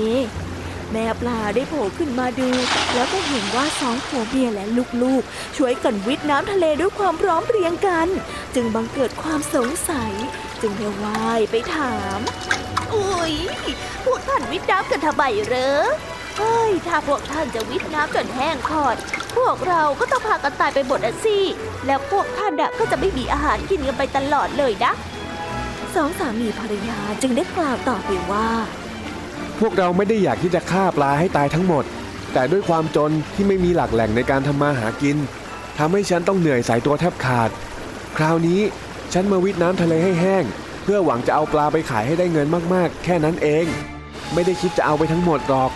[0.93, 2.49] แม่ปลาได้โผล่ขึ้นมาดู
[2.93, 4.65] แล้วก็เห็นว่าสองผัวเมียและ
[5.03, 8.07] ลูกๆ ช่วยกันวิทน้ำทะเลด้วยความพร้อมเพรียงกัน
[8.55, 10.13] จึงบังเกิดความสงสัย
[10.61, 12.19] จึงได้ว่ายไปถาม
[12.93, 13.33] อุ้ย
[14.05, 15.85] พวกท่านวิทน้ำกันทำไมเหรอ
[16.37, 18.95] เฮ้ยถ้าพวกท่านจะวิทน้ำจนแห้งขอด
[19.37, 21.39] พวกเราก็ต้องพากันตายไปหมดอะสิ
[21.85, 24.91] แล้วพวกท่านก็จะไม่มีอาหารกินกันไปตลอดเลยนะ
[25.95, 28.49] สองสามีภรรยาจึงได้กล่าวต่อไปว่า
[29.59, 31.83] พวกเราไม่ได้อยากที่จะฆ่าปลาให้ตายทั้งหมด
[32.33, 35.17] แต่ด้วยความจนที่ไม่มีหลักแหล่งในการทำมาหากิน
[35.77, 37.49] ทำให้ฉันต้องเหนื่อยสายตัวแทบขาด
[38.17, 38.61] คราวนี้
[39.13, 40.43] ฉันมาวิทน้ำทะเลให้แห้ง
[40.83, 43.65] เพื่อหวังจะเอาปลาไปขายให้ได้เงินมากๆ แค่นั้นเอง
[44.33, 45.71] ไม่ได้คิดจะเอาไปทั้งหมดหรอก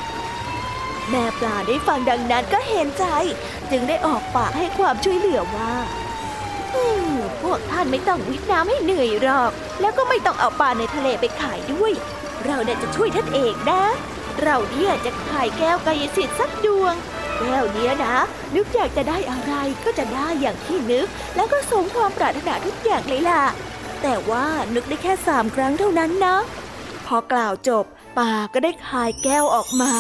[1.10, 3.06] แม่ปลาได้ฟังดังนั้นก็เห็นใจ
[3.72, 5.74] จึงได้ออกปากให้ความช่วยเหลือว่า
[7.44, 11.92] พวกท่านไม่ต้องวิทน้ำให้เหนื่อยหรอก แล้วก็ไม่ต้องเอาปลาในทะเลไปขายด้วย
[12.46, 13.82] เราเนี่ยจะช่วยท่านเอกนะ
[14.42, 16.94] เราเนี่ยจะขายแก้วกายสิทธิ์สักดวง
[17.40, 18.16] แก้วเนี้ยนะ
[18.56, 19.54] นึกอยากจะได้อะไร
[19.84, 23.44] ก็จะได้อย่างที่นึก แล้วก็สมความปรารถนาทุกอย่างเลยล่ะ
[24.02, 26.36] แต่ว่านึกได้แค่สามครั้งเท่านั้นนะ
[27.06, 27.86] พอกล่าวจบ
[28.18, 29.94] ป่าก็ได้คายแก้วออกมา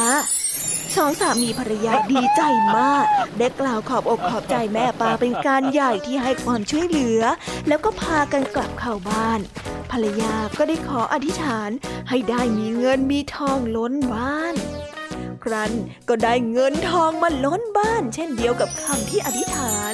[0.96, 2.42] สองสามีภรรยาดีใจ
[2.78, 3.06] มาก
[3.38, 7.22] ได้กล่าวขอบอกขอบใจแม่ปลาเป็นการใหญ่ที่ให้ความช่วยเหลือ
[7.68, 9.40] แล้วก็พากันกลับเข้าบ้าน
[9.92, 11.70] ภรรยาก็ได้ขออธิษฐาน
[12.10, 14.56] ให้ได้มีเงินมีทองล้นบ้าน
[15.44, 15.72] ครั้น
[16.10, 19.94] ก็ได้เงินทองมาล้นบ้าน เช่นเดียวกับคำที่อธิษฐาน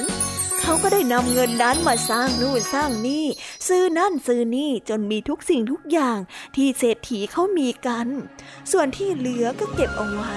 [0.62, 3.26] เขาก็ได้นำเงินนั้นมาสร้างนู่นสร้างนี่
[3.68, 6.18] ซื้อนั่นซื้อนี่จนมีทุกสิ่งทุกอย่าง
[6.56, 8.08] ที่เศรษฐีเขามีกัน
[8.72, 10.36] ส่วนที่เหลือก็เก็บเอาไว้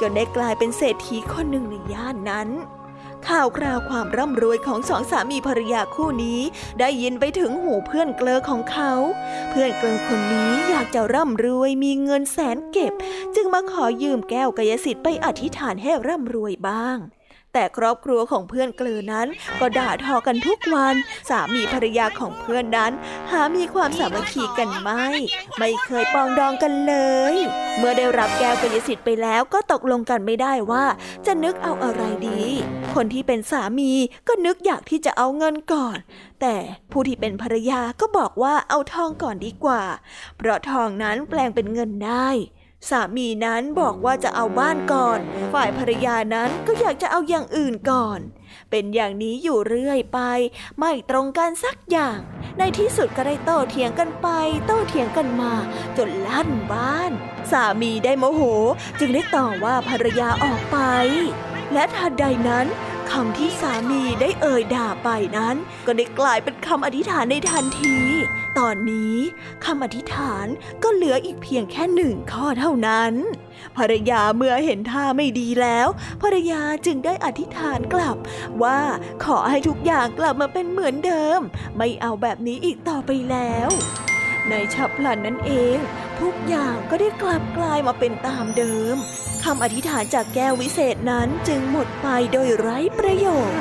[0.00, 2.50] จนได้กลายเป็นเศรษฐีคนหนึ่งในย่านนั้น
[3.28, 6.40] ข่าวคราวความร่ำรวยของสองสามีภรรยาคู่นี้
[6.80, 8.92] ได้ยินไปถึงหูเพื่อนเกลอของเขา
[9.50, 12.92] เพื่อนเกลอคนนี้อยากจะร่ำรวยมีเงินแสนเก็บ
[13.34, 16.98] จึงมาขอยืมแก้วกายสิทธิ์ไปอธิษฐานให้ร่ำรวยบ้าง
[17.54, 19.28] แต่ครอบครัวของเพื่อนเกลือนั้น
[19.60, 20.94] ก็ด่าทอกันทุกวัน
[21.28, 22.92] สามีภรรยาของเพื่อนนั้น
[23.30, 25.06] หามีความสามัคคีกันไม่
[25.58, 26.94] ไม่เคยปองดองกันเล
[27.34, 27.36] ย
[27.78, 30.84] เมื่อได้รับแก้วกยสิทธิ์ไปแล้วก็ตกลงกันไม่ได้ว่า
[31.26, 32.42] จะนึกเอาอะไรดี
[32.94, 33.92] คนที่เป็นสามี
[34.28, 35.98] ก็นึกอยากที่จะเอาเงินก่อน
[36.40, 36.56] แต่
[36.90, 39.82] ผู้ที่เป็นภรรยาก็บอกว่าเอาทองก่อนดีกว่า
[40.36, 42.28] เพราะทองนั้นแปลงเป็นเงินได้
[42.90, 45.18] สามีนั้นบอกว่าจะเอาบ้านก่อน
[45.52, 48.20] ฝ่ายภรรยานั้นก็อยากจะเอาอย่างอื่นก่อน
[48.70, 50.20] เป็นอย่างนี้อยู่เรื่อยไป
[50.78, 52.18] ไม่ตรงกันสักอย่าง
[52.58, 54.28] ในที่สุดก็ได้โต้เถียงกันไป
[54.66, 55.52] โต้เถียงกันมา
[55.96, 57.12] จนลั่นบ้าน
[57.50, 58.42] สามีได้โมโห
[58.98, 60.78] จึงได้ต่อว่าภรรยาออกไป
[61.72, 62.66] และทันใดนั้น
[63.10, 67.96] คำที่สามีได้เอ่ยด่าไปนั้น ก็ได้กลายเป็นคำอธิษฐานในทันที
[68.58, 69.16] ตอนนี้
[69.64, 70.46] คำอธิษฐาน
[70.82, 73.12] ก็เหลืออีกเพียงแค่หนึ่งข้อเท่านั้น
[73.76, 75.88] ภรรยาเมื่อเห็นท่าไม่ดีแล้ว
[76.22, 78.16] ภรรยาจึงได้อธิษฐานกลับ
[78.62, 78.80] ว่า
[79.24, 81.40] ขอให้ทุกอย่างกลับมาเป็นเหมือนเดิม
[81.76, 83.68] ไม่เอาแบบนี้อีกต่อไปแล้ว
[84.48, 85.78] ในฉับพลันนั้นเอง
[86.20, 88.96] ทุกอย่างก็ได้กลับกลายมาเป็นตามเดิม
[89.44, 93.60] คำอธิษฐานจากแก้ววิเศษนั้นจึงหมดไปโดยไร้ประโยชน์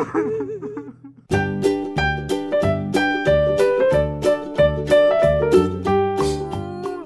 [0.00, 0.02] เ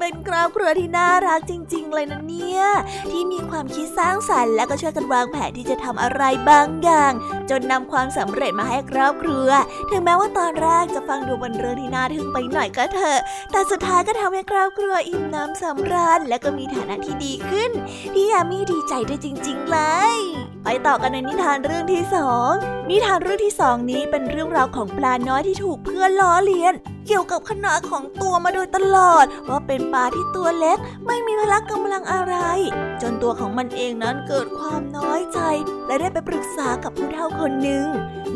[0.02, 2.66] ป็นครอบครัวที่น่ารักจริง ๆ เลยนะ เนี่ย
[3.10, 7.12] ที่มีความคิดสร้างสรรค์และก็ช่วยกันวางแผนที่จะทำอะไรบางอย่าง
[7.50, 9.48] จนนำความสำเร็จมาให้ครอบครัว
[9.90, 13.20] ถึงแม้ว่าตอนแรกจะฟังดูเป็นเรื่องที่น่าทึ่งไปหน่อยก็เถอะ
[13.52, 17.70] แต่สุดท้ายก็ทำให้ครอบครัวอิ่มน้ำสำราญและก็มีฐานะที่ดีขึ้น
[18.14, 19.78] ที่ยามีดีใจด้วยจริง ๆ เล
[20.16, 20.18] ย
[20.64, 22.52] ไปต่อกันในนิทานเรื่องที่สอง
[22.90, 26.74] นิทานเรื่องที่สองนี้เป็นเรื่องราวของปลาน้อยที่ถูกเพื่อนล้อเลียน
[27.06, 32.36] เกี่ยวกับขนาดของตัวมาโดยตลอด ว่าเป็นปลาที่ตัวเล็ก ไม่มีพละกำลังอะไร
[33.02, 35.40] จนตัวของมันเองนั้นเกิดความน้อยใจ
[35.86, 37.86] และได้ไปปรึกษากับผู้เฒ่าคนหนึ่ง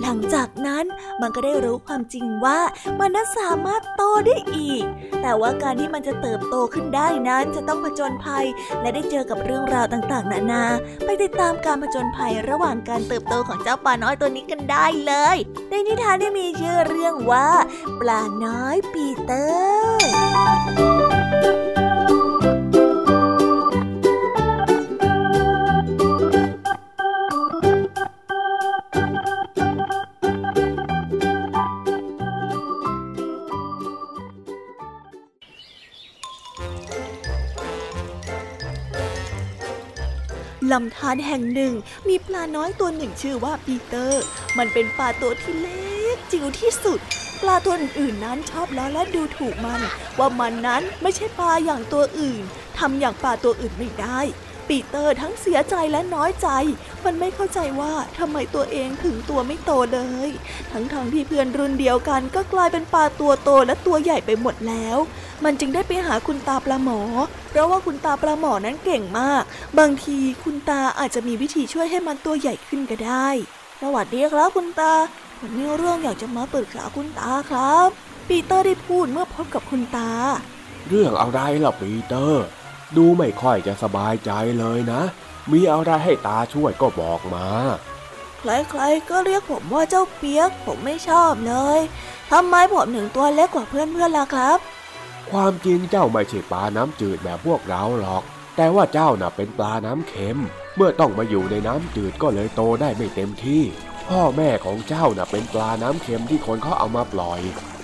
[0.01, 0.85] หลังจากนั้น
[1.21, 2.59] มันก็ได้รู้ความจริงว่า
[2.99, 4.85] มันนั้นสามารถโตได้อีก
[5.23, 8.45] แต่ว่าการที่มันจะเติบโตขึ้นได้นั้นจะต้องผจญภัย
[8.81, 10.65] และได้เจอกับเรื่องราวต่างๆ นานา
[11.05, 15.37] ไปติดตามการผจญภัยระหว่างการเติบโตของเจ้าปลาน้อยตัวนี้กันได้เลย
[15.71, 17.49] ในนิทานที่มีชื่อเรื่องว่า
[18.01, 21.68] ปลาน้อยน้อยปีเตอร์
[40.73, 41.73] ลำธารแห่งหนึ่ง
[42.09, 44.23] มีปลาน้อยตัวหนึ่งชื่อว่าปีเตอร์
[44.59, 46.99] มันเป็นปลาตัวที่เล็กจิ๋วที่สุด
[47.43, 49.81] ปลาตัวอื่นนั้นชอบล้อและดูถูกมัน
[50.19, 52.43] ว่ามันนั้นไม่ใช่ปลาอย่างตัวอื่น
[52.79, 54.21] ทำอย่างปลาตัวอื่นไม่ได้
[54.69, 56.49] ปีเตอร์ทั้งเสียใจและน้อยใจ
[57.05, 60.31] มันไม่เข้าใจว่าทำไมตัวเองถึงตัวไม่โตเลย
[60.73, 64.99] ทั้งๆทที่เพื่อนรุ่นเดียวกันก็กลายเป็นปลาตัวโตและตัวใหญ่ไปหมดแล้ว
[65.45, 67.01] มันจึงได้ไปหาคุณตาปลาหมอ
[67.51, 69.43] เพราะว่าคุณตาปลาหมอนั้นเก่งมาก
[69.79, 73.29] บางทีคุณตาอาจจะมีวิธีช่วยให้มันตัวใหญ่ขึ้นก็ได้
[73.83, 74.93] สวัสดีครับคุณตา
[75.39, 77.89] ผมมีเรื่องอยากจะมาปรึกษาคุณตาครับ
[78.29, 80.11] ปีเตอร์ได้พูดเมื่อพบกับคุณตา
[80.89, 82.45] เรื่องอะไรล่ะปีเตอร์
[82.97, 85.03] ดูไม่ค่อยจะสบายใจเลยนะ
[85.53, 87.47] มีอะไรให้ตาช่วยก็บอกมา
[88.41, 91.81] ใครๆก็เรียกผมว่าเจ้าเปียก ผมไม่ชอบเลย
[92.33, 94.59] ทำไมผมถึงตัวเล็กกว่าเพื่อนๆล่ะครับ
[95.33, 98.23] ความจริงเจ้าไม่ใช่ปลาน้ำจืดแบบพวกเราหรอก
[98.57, 100.39] แต่ว่าเจ้าน่ะเป็นปลาน้ำเค็ม
[100.77, 103.63] เมื่อต้องมาอยู่ในน้ำจืดก็เลยโตได้ไม่เต็มที่
[104.09, 107.41] พ่อแม่ของเจ้าน่ะเป็นปลาน้ำเค็มที่คนเขาเอามาปล่อย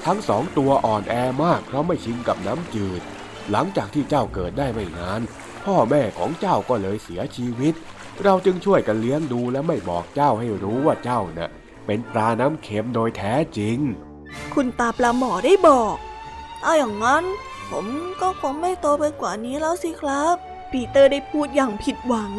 [0.06, 3.02] ทั้งสองตัวอ่อนแอมากเพราะไม่ชินกับน้ำจืด
[3.50, 5.20] หลังจากที่เจ้าเกิดได้ไม่นาน
[5.66, 7.74] พ่อแม่ของเจ้าก็เลยเสียชีวิต
[8.22, 11.50] เราจึงช่วยกันเลี้ยงดูและไม่บอกเจ้าให้รู้ว่าเจ้าน่ะ
[11.86, 13.78] เป็นปลาน้ำเค็มโดยแท้จริง
[14.54, 15.96] คุณตาปลาหมอได้บอก
[16.66, 17.24] ถ้าอย่างนั้น
[17.70, 17.86] ผม
[18.20, 20.36] ก็คงไม่โตไปกว่านี้แล้วสิครับ
[20.72, 22.32] ปีเตอร์ได้พูดอย่างผิดหวัง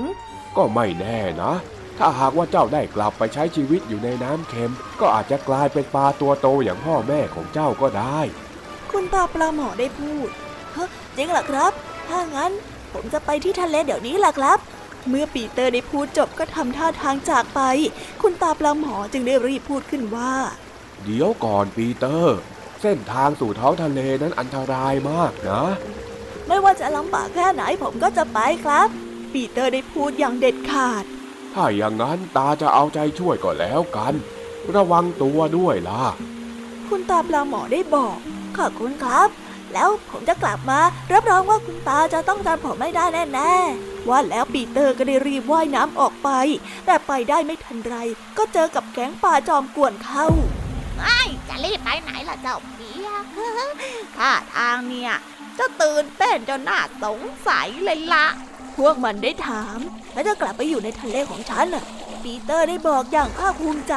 [0.58, 1.54] ก็ไม่แน่นะ
[1.98, 8.20] ถ้าหากว่าเจ้าได้กลับไปใช้ชีวิตอยู่ในน้ำเค็ม ก็อาจจะกลายเป็นปลาตัวโตอย่างพ่อแม่ของเจ้าก็ได้
[8.92, 10.30] คุณตาปลาหมอได้พูด
[10.74, 10.86] เฮ้
[11.16, 11.72] จริงเหรอครับ
[12.10, 12.52] ถ้างั้น
[12.94, 14.60] ผมจะไปที่ทะเลเดี๋ยวนี้ล่ะครับ
[15.10, 17.62] เมื่อปีเตอร์ได้พูดจบก็ทำท่าทางจากไป
[18.22, 20.34] คุณตาปลาหมอจึงได้รีบพูดขึ้นว่า
[21.04, 22.38] เดี๋ยวก่อนปีเตอร์
[22.88, 25.63] เส้นทางสู่ท้องทะเลนั้นอันตรายมากนะ
[26.48, 28.88] ไม่ว่าจะลำบากแค่ไหนผมก็จะไปครับ
[29.34, 31.04] ปีเตอร์ได้พูดอย่างเด็ดขาด
[31.54, 34.13] ถ้าอย่างนั้นตาจะเอาใจช่วยก็แล้วกัน
[34.76, 36.04] ระวังตัวด้วยล่ะ
[36.88, 38.17] คุณตาปลาหมอได้บอก
[38.58, 39.30] ขอบคุณครับ
[39.74, 40.80] แล้วผมจะกลับมา
[41.12, 46.30] รับรองว่าคุณตาจะต้องจำผมไม่ได้แน่ๆว่าแล้วปีเตอร์ก็ได้รีบว่ายน้ำออกไป
[46.86, 47.95] แต่ไปได้ไม่ทันไร
[48.38, 50.28] ก็เจอกับแก๊งปลาจอมกวนเข้า
[51.04, 52.58] ไอ้จะรีบไปไหนล่ะเจ้า
[53.06, 53.26] เปียก
[54.18, 55.12] ท่าทางเนี่ย
[55.60, 58.26] จะตื่นเต้นจนหน่าสงสัยเลยละ
[58.78, 59.80] พวกมันได้ถาม
[60.14, 61.84] แล้วจะกลับไปอยู่ในทะเลของฉันน่ะ
[62.24, 63.95] ปีเตอร์ได้บอกอย่างภาคภูมิใจ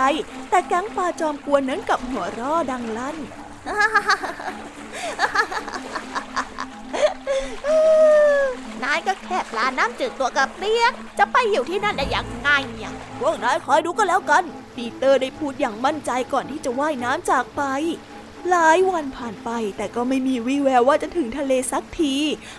[0.51, 3.17] แต่แก๊งปลาจอมกวนนั้นกับหัวราะดังลั่น
[8.83, 14.45] นายก็แค่ปลาน้ำจืดตัวกับเปียก จะไปอยู่ที่นั่นได้ยังไงเนี่ยพวกนายคอยดูก็แล้วกัน
[14.77, 17.63] ปีเตอร์ได้พูดอย่างมั่นใจก่อนที่จะว่ายน้ำจากไป
[18.51, 22.15] หลายวันผ่านไปแต่ก็ไม่มีวี่แววว่าจะถึงทะเลสักที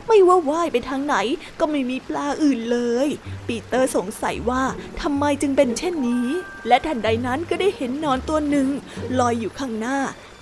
[0.07, 1.15] ไม่ว่าว่ายไปทางไหน
[1.59, 3.07] ก็ไม่มีปลาอื่นเลย
[3.47, 4.63] ปีเตอร์สงสัยว่า
[5.01, 6.27] ทำไมจึงเป็นเช่นนี้
[6.67, 8.67] และทันใดนั้นก็ได้เห็นนอนตัวหนึ่ง
[9.19, 9.97] ลอยอยู่ข้างหน้า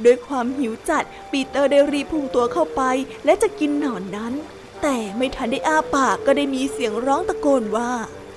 [0.05, 2.81] ด้วยความหิวจัด ปีเตอร์ได้รีบพุ่งตัวเข้าไป
[3.25, 4.33] และจะกินหนอนนั้น
[4.81, 7.89] แต่ไม่ทันได้อ้าปากก็ได้มีเสียงร้องตะโกนว่า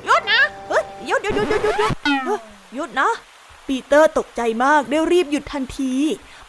[0.06, 1.92] หยุดนะเฮ้ยหยุดหยุดหยุดหยุดหยุดหยุด
[2.26, 2.40] เฮ้ย
[2.74, 3.10] หยุดนะ
[3.68, 5.94] ปีเตอร์ตกใจมากได้รีบหยุดทันที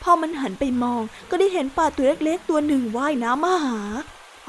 [0.04, 3.80] พอมันหันไปมองก็ได้เห็นปลาตัวเล็กๆตัวหนึ่งว่ายน้ำมาหา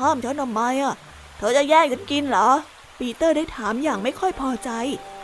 [0.01, 0.95] ห้ามฉันทำไมอะ
[1.39, 2.49] เธอจะแย่งกันกินเหรอ
[2.99, 4.71] ปีเตอร์ได้ถามอย่างไม่ค่อยพอใจ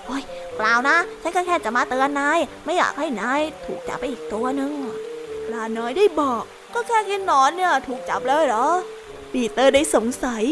[0.06, 0.22] เฮ้ย
[0.56, 4.72] เปล่านะ ฉันก็แค่จะมาเตือนนาย ไม่อยากให้นายถูกจับไปอีกตัวนึง
[5.46, 6.42] ปลาน้อยได้บอก
[6.74, 8.66] ก็แค่กินหนอนเนี่ยถูกจับเลยเหรอ
[9.32, 10.42] ปีเตอร์ได้สงสัย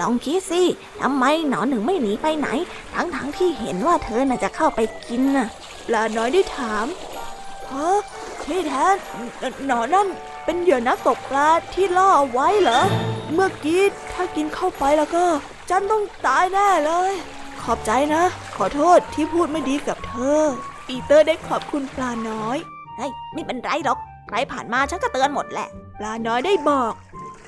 [0.00, 0.62] ลองคิดสิ
[1.00, 2.48] ทำไมหนอนถึงไม่หนีไปไหน
[2.94, 5.48] ทั้งๆทที่เห็นว่าเธอน่ะจะเข้าไปกินน่ะ
[5.86, 6.86] ปลาน้อยได้ถาม
[7.72, 7.88] ฮะ
[8.44, 8.86] ที่แท้
[9.66, 10.08] หนอนนั่น
[10.44, 12.80] เป็นเหยื่อนักตกปลาที่ล่อเอาไว้เหรอ
[13.32, 13.82] เมื่อกี้
[14.12, 15.24] ถ้ากินเข้าไปแล้วก็
[15.70, 17.12] ฉันต้องตายแน่เลย
[17.62, 18.22] ขอบใจนะ
[18.56, 20.40] ขอโทษที่พูดไม่ดีกับเธอ
[20.86, 22.56] ปีเตอร์ได้ขอบคุณปลาน้อย
[22.96, 25.68] เฮ้ยไม่เป็นไรหรอกใครผ่านมาฉันก็เตือนหมดแหละ
[25.98, 26.92] ปลาน้อยได้บอก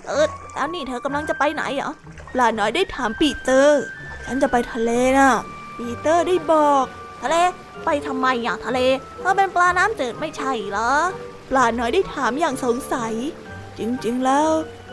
[0.07, 1.93] เออแล้วนี่เธอกำลังจะไปไหนเหรอ
[2.32, 3.82] ปลาน้อยได้ถามปีเตอร์
[4.26, 5.28] ฉันจะไปทะเลนะ
[5.78, 6.84] ปีเตอร์ได้บอก
[7.22, 7.36] ทะเล
[7.84, 8.80] ไปทำไมอะทะเล
[9.20, 10.92] เธอเป็นปลาน้ำจืดไม่ใช่เหรอ
[11.50, 13.12] ปลาน้อยได้ถามอย่างสงสัย
[13.78, 14.50] จริงๆแล้ว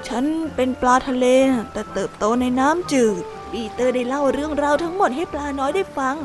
[0.08, 0.24] ฉัน
[0.56, 1.26] เป็นปลาทะเล
[1.74, 6.16] แต่เติบโตในน้ำจืดปีเตอร์ได้เล่าเรื่องราวทั้งหมดให้ปลาน้อยได้ฟัง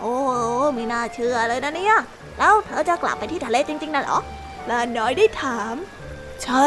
[0.00, 0.30] โอ้โห
[0.74, 1.96] ไม่น่าเชื่อเลยนะเนี่ย
[2.38, 4.18] แล้วเธอจะกลับไปที่ทะเลจริงๆนะเหรอ
[4.64, 5.74] ปลาน้อยได้ถาม
[6.42, 6.66] ใช่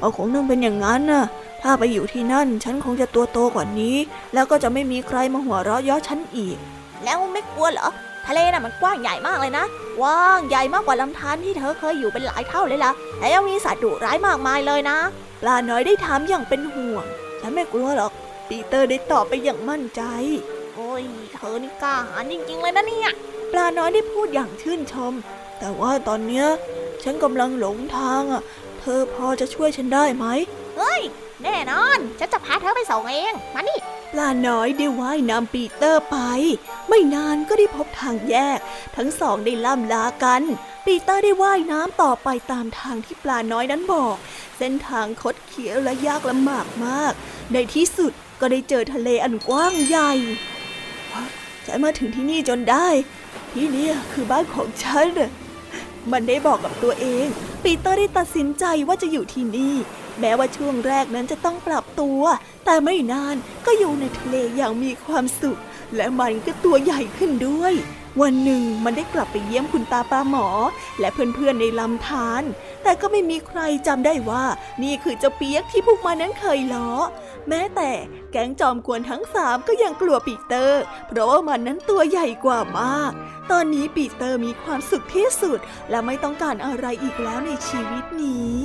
[0.00, 1.24] ก็คงต้องเป็นอย่างนั้นน่ะ
[1.62, 3.96] ถ้าไปอยู่ที่นั่น ฉันคงจะตัวโตกว่านี้
[4.34, 6.56] แล้วก็จะไม่มีใครมาหัวเราะเย้อฉันอีก
[7.04, 7.88] แล้วไม่กลัวเหรอ
[8.32, 9.64] ทะเลน่ะมันกว้างใหญ่มากเลยนะ
[9.98, 14.98] กว้างใหญ่มากกว่าลำธารที่เธอเคยอยู่เป็นหลายเท่าเลยล่ะและยังมีสัตว์ดุร้ายมากมายเลยนะ
[15.40, 17.04] ปลาน้อยได้ถามอย่างเป็นห่วง
[17.40, 18.12] ฉันไม่กลัวหรอก
[18.48, 20.02] ปีเตอร์ได้ตอบไปอย่างมั่นใจ
[20.74, 21.04] โอ้ย
[21.34, 23.10] เธอนี่กล้าหาญจริงๆเลยนะเนี่ย
[23.52, 25.12] ปลาน้อยได้พูดอย่างชื่นชม
[25.58, 26.46] แต่ว่าตอนเนี้ย
[27.02, 28.42] ฉันกำลังหลงทางอะ
[28.80, 30.26] เธอพอจะช่วยฉันได้ไหม
[30.76, 31.00] เฮ้ย
[31.44, 33.78] แน่นอน ฉันจะพาเธอไปส่งเอง มานี่
[34.12, 36.16] ปลาน้อยได้ว่ายน้ำปีเตอร์ไป
[36.88, 38.58] ไม่นานก็ได้พบทางแยก
[38.96, 40.42] ทั้งสองได้ล่ำลากัน
[40.86, 44.16] ปีเตอร์ได้ว่ายน้ำต่อไปตามทางที่ปลาน้อยนั้นบอก
[44.58, 47.12] เส้นทางคดเคี้ยวและยากลำบากมาก
[47.52, 50.12] ในที่สุดก็ได้เจอทะเลอันกว้างใหญ่
[51.66, 52.88] ฉันมาถึงที่นี่จนได้
[53.52, 55.08] ที่นี่คือบ้านของฉัน
[56.12, 57.26] มันได้บอกกับตัวเอง
[57.62, 59.74] ปีเตอร์ได้ตัดสินใจว่าจะอยู่ที่นี่
[60.20, 62.22] แม้ว่าช่วงแรกนั้นจะต้องปรับตัว
[62.64, 65.60] แต่ไม่นานก็อยู่ในทะเลอย่างมีความสุข
[65.96, 67.74] และมันก็ตัวใหญ่ขึ้นด้วย
[68.22, 70.48] วันหนึ่งมันได้กลับไปเยี่ยมคุณตาปลาหมอ
[71.00, 72.42] และเพื่อนๆในลำธาร
[72.82, 74.44] แต่ก็ไม่มีใครจำได้ว่า
[74.82, 76.90] นี่คือเจ้าเปียกที่พวกมันนั้นเคยล้อ
[77.48, 77.90] แม้แต่
[78.32, 83.12] แก๊งจอมกวนทั้งสามก็ยังกลัวปีเตอร์ เพราะว่ามันนั้นตัวใหญ่กว่ามาก
[83.50, 85.58] ตอนนี้ปีเตอร์มีความสุขที่สุด
[85.90, 88.60] และไม่ต้องการอะไรอีกแล้วในชีวิตนี้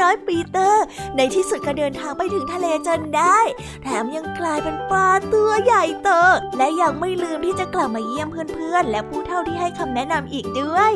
[0.00, 0.84] น้อยปีเตอร์
[1.16, 3.38] ในที่สุดก็เดินทางไปถึงทะเลจนได้
[3.82, 6.10] แถมยังกลายเป็นปลาตัวใหญ่โต
[6.56, 10.92] และยังไม่ลืมที่จะกลับมาเยี่ยมเพื่อนๆ และผู้เฒ่าที่ให้คำแนะนำอีกด้วย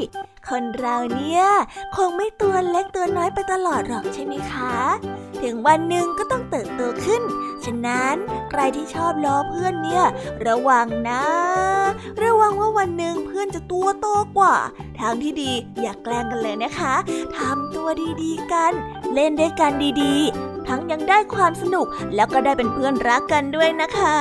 [0.48, 1.44] คนเราเนี่ย
[1.96, 4.74] คงไม่ตัวเล็กตัวน้อยไปตลอดหรอกใช่ไหมคะ
[5.42, 7.22] ถึงวันหนึ่งก็ต้องเติบโตขึ้น
[7.66, 8.14] ฉะนั้น
[8.50, 10.04] ใครที่ชอบล้อเพื่อนเนี่ย
[10.46, 11.24] ระวังนะ
[12.22, 14.06] ระวังว่าวันหนึ่งเพื่อนจะตัวโต
[14.38, 14.56] กว่า
[15.00, 16.94] ทางที่ดีอย่ากแกล้งกันเลยนะคะ
[17.36, 17.88] ทำตัว
[18.22, 18.72] ดีๆกัน
[19.14, 24.18] เล่นด้วยกันดีๆ ทั้งยังได้ความสนุกแล้วก็ได้เป็นเพื่อนรักกันด้วยนะคะ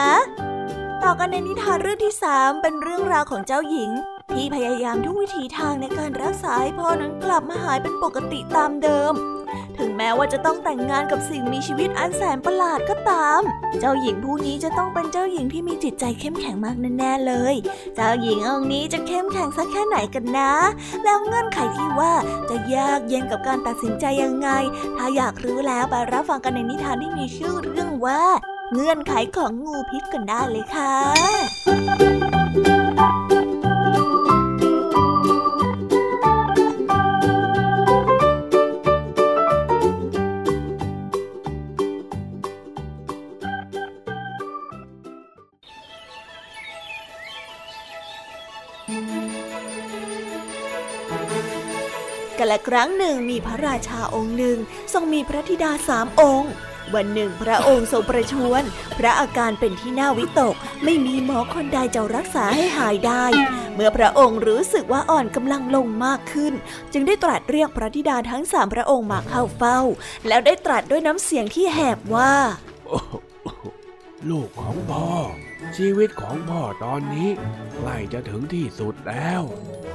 [1.03, 3.91] ต่อกันในนิทานเรื่องที่สามเป็นเรื่องราวของเจ้าหญิง
[4.31, 9.13] ที่พยายามทุกวิถีทางในการรักษาให้พ่อนั้นกลับมาหายเป็นปกติตามเดิม
[9.77, 13.41] ถึงแม้ว่าจะต้องแต่งงานกับสิ่งมีชีวิตอันแสนประหลาดก็ตาม
[13.79, 17.55] เจ้าหญิงผู้นี้จะต้องเป็นเจ้าหญิงที่มีจิตใจเข้มแข็งมากแน่ๆเลย
[17.95, 20.53] เจ้าหญิงองค์นี้จะเข้มแข็งสักแค่ไหนกันนะ
[21.03, 22.13] แล้วเงื่อนไขที่ว่า
[22.49, 24.49] จะยากเย็นกับการตัดสินใจยังไง
[24.97, 28.21] ถ้าอยากรู้แล้วไปรับฟังกันในนิทานที่มีชื่อเรื่องว่า
[28.71, 32.42] เงื่อนไขของงูพิษกันได้เลยค่ะ
[52.37, 54.57] กันละครั้งหนึ่งมีพระราชาองค์หนึ่ง
[54.93, 56.51] ทรงมีพระธิดาสามองค์
[56.95, 58.63] วันหนึ่งพระองค์ทรงประชวร
[58.97, 63.25] พระอาการเป็นที่น่าวิตก ไม่มีหมอคนใดจะรักษาให้หายได้
[63.75, 66.53] เมื่อพระองค์รู้สึกว่าอ่อนกำลังลงมากขึ้น
[66.93, 69.79] จึงได้ตรัสเรียกพระธิดาทั้งสามพระองค์มาเข้าเฝ้า
[70.27, 72.33] แล้วได้ตรัสด้วยน้ำเสียงที่แหบว่า
[74.29, 75.07] ลูกของพ่อ
[75.77, 77.29] ชีวิตของพ่อตอนนี้
[77.75, 79.41] ใกล้จะถึงที่สุดแล้ว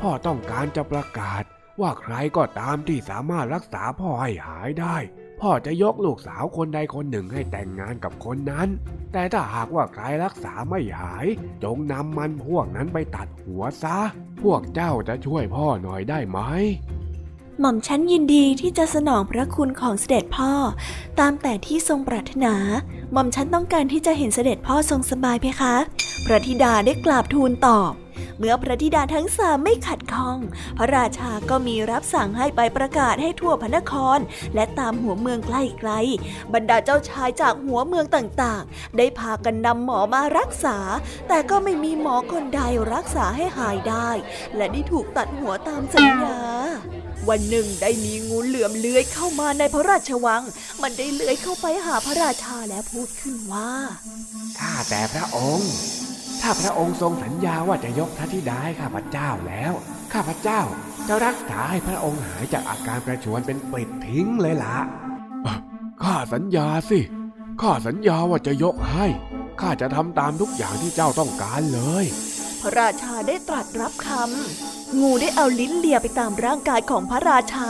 [0.00, 1.42] พ่อต้องการจะประกาศ
[1.80, 4.96] ว่าใครก็ตามที่สามารถรักษาพ่อให้หายได้
[5.40, 8.68] พ่อจะยกลูกสาวคนใดคนหนึ่งให้แต่งงานกับคนนั้น
[9.12, 11.26] แต่ถ้าหากว่าใครรักษาไม่หาย
[11.64, 13.98] จงนำมันพวกนั้นไปตัดหัวซะ
[14.42, 16.40] พวกเจ้าจะช่วยพ่อหน่อยได้ไหม
[17.60, 20.52] หม่อมฉันยินดีที่จะสนองพระคุณของเสด็จพ่อ
[21.20, 22.54] ตามแต่ที่ทรงปรารถนา
[23.12, 25.74] หม่อมฉันต้องการที่จะเห็นเสด็จพ่อทรงสบายเพคะ
[26.26, 27.92] พระธิดาได้กราบทูลตอบ
[28.38, 30.38] เมื่อพระธิดาทั้งสามไม่ขัดข้อง
[30.78, 34.18] พระราชาก็มีรับสั่งให้ไปประกาศให้ทั่วพระนคร
[34.54, 40.78] และตามหัวเมืองใกล้ๆบรรดาเจ้าชายจากหัวเมืองต่างๆ ได้พากันนำหมอมารักษา
[41.28, 42.60] แต่ก็ไม่มีหมอคนใด
[42.94, 44.10] รักษาให้หายได้
[44.56, 46.38] และได้ถูกตัดหัวตามสัญญา
[47.28, 50.42] วันหนึ่งได้มีงูเหลือมเลื้อยเข้ามาในพระราชวัง
[50.82, 53.70] มันได้เลื้อยเข้าไปหาพระราชาและพูดขึ้นว่า
[54.58, 55.72] ข้าแต่พระองค์
[56.40, 59.72] ถ้าพระองค์ทรงสัญญาว่าจะยกพระธิดาให้ข้าพเจ้าแล้ว
[60.12, 60.60] ข้าพเจ้า
[61.08, 64.78] จะรักษาให้พระองค์หายจากอาการประชวรเป็นปลิดทิ้งเลยละ่ะ
[66.02, 67.00] ข้าสัญญาสิ
[67.62, 69.06] ข้าสัญญาว่าจะยกให้
[69.60, 72.04] ข้าจะทำตามทุกอย่างที่เจ้าต้องการเลย
[72.37, 72.37] พ
[72.68, 77.68] ระราชาได้ตรัสรับคำ งูได้เอาลิ้นเลียไปตามร่างกายของพระราชา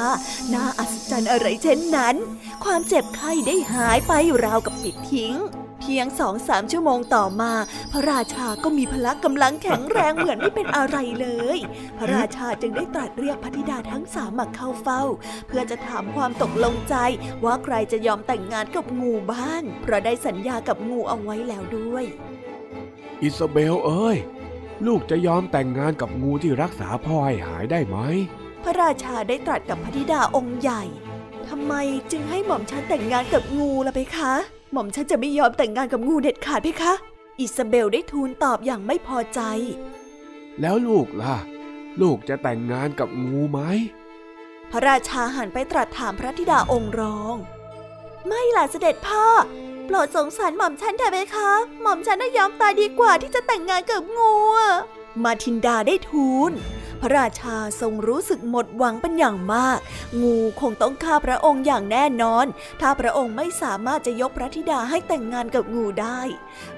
[0.53, 2.17] น่าอัศจรรย์อะไรเช่นนั้น
[2.65, 4.13] ความเจ็บไข้ได้หายไป
[4.45, 5.35] ราวกับปิดทิ้ง
[5.81, 7.53] เพียงสองสามชั่วโมงต่อมา
[7.93, 11.59] พระราชาก็มีพละกำลังแข็งแรงเหมือนไม่เป็นอะไรเลย
[11.99, 15.03] พระราชาจึงได้ตรัสเรียกพระธิดาทั้งสามมาเข้าเฝ้า
[15.47, 16.95] เพื่อจะถามความตกลงใจ
[17.45, 22.05] ว่าใครจะยอมแต่งงานกับงูบ้างเพราะได้สัญญากับงูเอาไว้แล้วด้วย
[23.23, 24.19] อิซาเบลเอ้ย
[24.87, 27.97] ลูกจะยอมแต่งงานกับงูที่รักษาพ่อให้หายได้ไหม
[28.63, 30.83] พระราชาได้ตรัสกับพระธิดาองค์ใหญ่
[31.49, 31.75] ทำไม
[32.11, 34.33] จึงให้หม่อมฉันแต่งงานกับงูล่ะเพคะ
[34.73, 36.95] หม่อมฉันจะไม่ยอมแต่งงานกับงูเด็ดขาดเพคะ
[37.39, 39.41] อิซาเบลได้ทูลตอบอย่างไม่พอใจ
[40.61, 41.37] แล้วลูกล่ะ
[42.01, 43.61] ลูกจะแต่งงานกับงูไหม
[44.71, 47.35] พระราชาหันไปตรัสถามพระธิดาองค์รอง
[48.27, 49.25] ไม่ล่ะเสด็จพ่อ
[49.68, 51.51] โปรดสงสารหม่อมฉันเถอะไหมคะ
[51.83, 54.35] หม่อมฉันน่ะยอมตายดีกว่าที่จะแต่งงานกับงู
[55.23, 56.53] มาทินดาได้ทูล
[57.01, 59.79] พระราชาทรงรู้สึกหมดหวังเป็นอย่างมาก
[60.23, 62.47] งูคงต้องฆ่าพระองค์อย่างแน่นอน
[62.81, 66.21] ถ้าพระองค์ไม่สามารถจะยกพระธิดาให้แต่งงานกับงูได้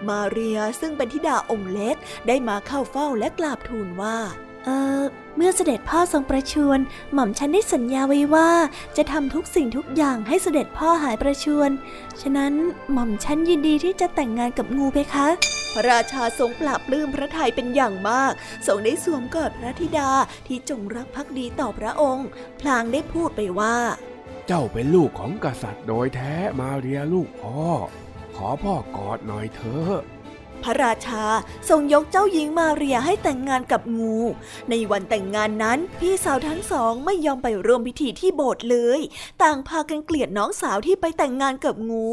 [0.08, 1.96] มาเรียซึ่งเป็นธิดาองค์เล็ก
[2.28, 4.18] ได้มาเข้าเฝ้าและกราบทูลว่า
[4.64, 5.02] เออ
[5.36, 6.78] เมื่อเสด็จพ่อทรงประชวร
[7.12, 8.50] หม่อมฉันได้สัญญาไว้ว่า
[8.96, 11.70] จะทำทุกสิ่งทุกอย่างให้เสด็จพ่อหายประชวร
[12.20, 12.52] ฉะนั้น
[12.92, 15.28] หม่อมฉันยินดีที่จะแต่งงานกับงูเพคะ
[15.72, 18.32] พระราชาทรงปราบลื้มพระทัยเป็นอย่างมาก
[18.66, 20.11] ทรงได้สวมกอดพระธิดา
[20.46, 22.26] ที่จงรักภักดีต่อพระองค์
[22.61, 23.76] พลางได้พูดไปว่า
[24.46, 27.61] เจ้าเป็นลูกของกษัตริย์โดยแท้มาเรียลูกพ่อ
[28.36, 29.96] ขอพ่อกอดหน่อยเถอะ
[30.64, 31.24] พระราชา
[31.68, 34.16] ทรงยกเจ้าหญิงมาเรียให้แต่งงานกับงู
[34.70, 39.00] ในวันแต่งงานนั้น พี่สาวทั้งสองไม่ยอมไปร่วมพิธีที่โบสถ์เลย
[39.42, 42.08] ต่างพากันเกลียดน้องสาวที่ไปแต่งงานกับงู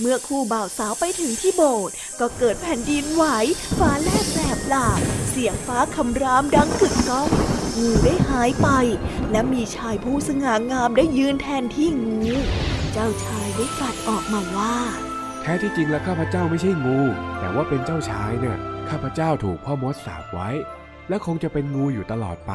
[0.00, 3.24] เมื่อคู่บ่าวสาวไปถึงที่โบสถ์ก็เกิดแผ่นดินไหว
[3.78, 4.88] ฟ้าแลบแสบหลา
[5.30, 7.28] เสียงฟ้าคำรามดังกึกก้อง
[7.78, 8.68] งูได้หายไป
[9.30, 12.20] และมีชายผู้สง่างามได้ยืนแทนที่งู
[12.92, 14.76] เจ้าชายได้ตรัสออกมาว่า
[15.42, 16.98] แท้ที่จริงแล้วข้าพเจ้าไม่ใช่งู
[17.38, 18.56] แต่ว่าเป็นเจ้าชายเนี่ย
[18.90, 20.48] ข้าพเจ้าถูกพ่อมดสาบไว้
[21.08, 22.52] และคงจะเป็นงูอยู่ตลอดไป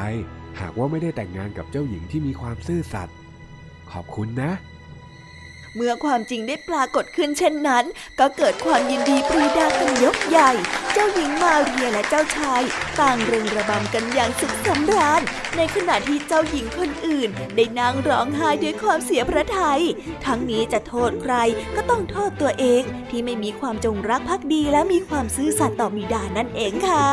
[0.60, 3.16] หากว่าไม่ได้แต่งงานกับเจ้าหญิงที่มีความซื่อสัตย์
[3.92, 4.50] ขอบคุณนะ
[5.76, 7.84] เมื่อความจริงได้ปรากฏขึ้นเช่นนั้น
[8.20, 10.50] ก็เกิดความยินดีปรีดากันยกใหญ่
[10.92, 12.62] เจ้าหญิงมาเรียและเจ้าชาย
[13.00, 15.22] ต่างเริงระบำกันอย่างสุขสำราญ
[15.56, 19.82] ในขณะที่เจ้าหญิงคนอื่น ได้นั่งร้องไห้ด้วยความเสียพระทยัย
[20.24, 21.34] ทั้งนี้จะโทษใคร
[21.76, 27.06] ก็ต้องโทษตัวเองที่ไม่มีความจงรักภักดีและมีความซื่อสัตย์ต่อบิดานั่นเองค่ะ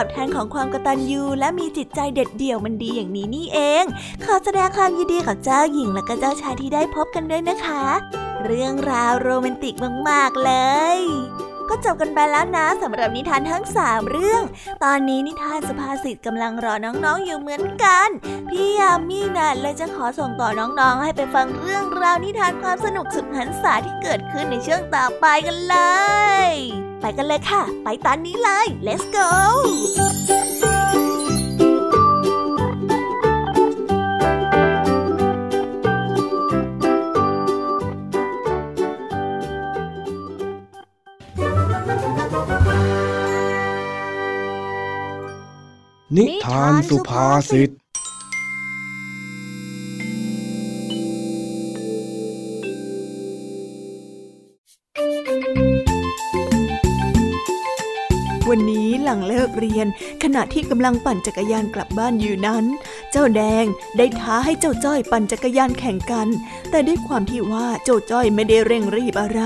[0.00, 3.84] อบแทนของความกตัญญูและมีจิตใจเด็ดเดี่ยวมันดีอย่างนี้นี่เอง
[4.24, 7.84] ขอแสดงความยินดีกับเจ้าหญิงและก็เจ้าชายที่ได้พบกันด้วยนะคะ
[8.46, 9.74] เรื่องราวโรแมนติก
[10.08, 10.52] มากๆเล
[10.96, 10.98] ย
[11.70, 14.42] ก็จบกันไปแล้วนะสำหรับนิทานทั้งสามเรื่อง
[14.84, 18.08] ตอนนี้นิทานสุภาษิตกำลังรอน้องๆอยู่เหมือนกัน
[18.48, 25.76] พี่ยามีน่ะเลยจะขอส่งต่อน้องๆ ให้ไปฟังเรื่องราวนิทานความสนุกสุดหันษาที่เกิดขึ้นในช่วงต่อไปกันเล
[26.48, 26.50] ย
[27.00, 29.30] ไปกันเลยค่ะ ไปตอนนี้เลย let's go
[46.16, 59.86] นิทานสุภาษิต วันนี้หลังเลิกเรียน
[60.22, 62.64] ขณะที่กำลังปั่นจักรยานกลับบ้านอยู่นั้น
[63.10, 63.64] เจ้าแดง
[63.96, 66.28] ได้ท้าให้เจ้าจ้อยปั่นจักรยานแข่งกัน
[66.70, 69.40] แต่ด้วยความที่ว่าเจ้าจ้อยไม่ได้เร่งรีบอะไร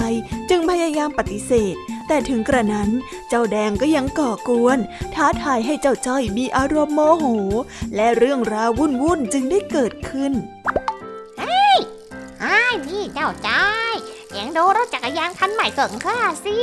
[0.51, 1.77] จึงพยายามปฏิเสธ
[2.09, 2.91] แต่ถึงกระนั้น
[3.29, 4.79] เจ้าแดงก็ยังก่อกวน
[5.15, 7.27] ท้าทายให้เจ้าจ้อยมีอารมณ์โมโห
[7.97, 10.33] และเรื่องราววุ่นวุ่นจึงได้เกิดขึ้น
[11.41, 11.79] เฮ้ย
[12.41, 13.95] ไอ้นี่เจ้าจ้อย
[14.33, 16.57] เองดูรถจักรยานคันใหม่ของข้าสิ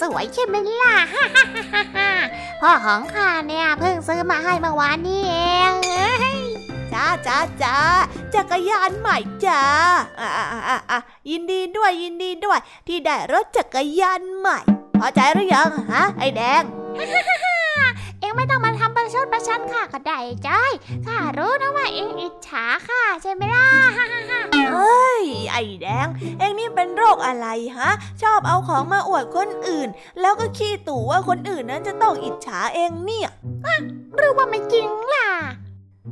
[0.00, 2.10] สวยใช่ไหมล่ะฮ่าฮ่าฮ่าฮ่า
[2.60, 5.34] พ่อของข้าเนี่ยเพิ่งซื้อมาให้เมื่อวานนี้เอ
[5.70, 5.72] ง
[6.92, 7.76] จ้าจ้าจ้า
[8.34, 9.62] จักรยานใหม่จ้า
[10.20, 10.98] อ่าอ่าอ่า
[11.30, 14.58] ยินดีด้วยยินดีด้วย ที่ได้รถจักรยานใหม่
[15.04, 16.62] พอใจหรือยังฮะ ไอ้แดง
[18.20, 20.72] เองไม่ต้องมาทำประชดประชันข้าก็ได้จ้อย
[21.06, 23.68] ข้ารู้นะว่าเองอิจฉาข้าใช่ไหมล่ะ
[24.72, 25.22] เฮ้ย
[25.52, 26.06] ไอ้แดง
[26.38, 27.46] เองนี่เป็นโรคอะไร
[27.78, 27.90] ฮะ
[28.22, 29.88] ชอบเอาของมาอวดคนอื่น
[30.20, 33.30] แล้วก็ขี้ตู่ว่าคนอื่นนั้นจะต้องอิจฉาเองเนี่ย
[34.16, 35.28] หรือว่าไม่จริงล่ะ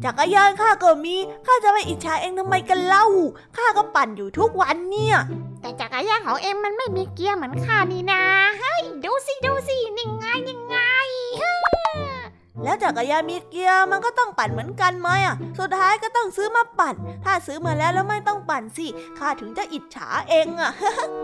[0.05, 1.17] จักรยานข้าก็มี
[1.47, 3.07] ข้าจะไปอิจฉาเองทำไมกันเล่า
[3.57, 5.19] ข้าก็ปั่นอยู่ทุกวันเนี่ย
[5.61, 8.23] แต่จักรยานของเองมันไม่มีเกียร์เหมือนข้านี่นา
[8.59, 10.77] เฮ้ย ดูสิดูสินี่ไงนี่ไง
[12.65, 16.95] แล้วจักรยานมีเกียร์มันก็ต้องปั่นเหมือนกันไหมอะ สุดท้ายก็ต้องซื้อมาปั่น
[17.25, 18.87] ถ้าซื้อมาแล้วแล้วไม่ต้องปั่นสิ
[19.19, 20.73] ข้าถึงจะอิจฉาเองอะ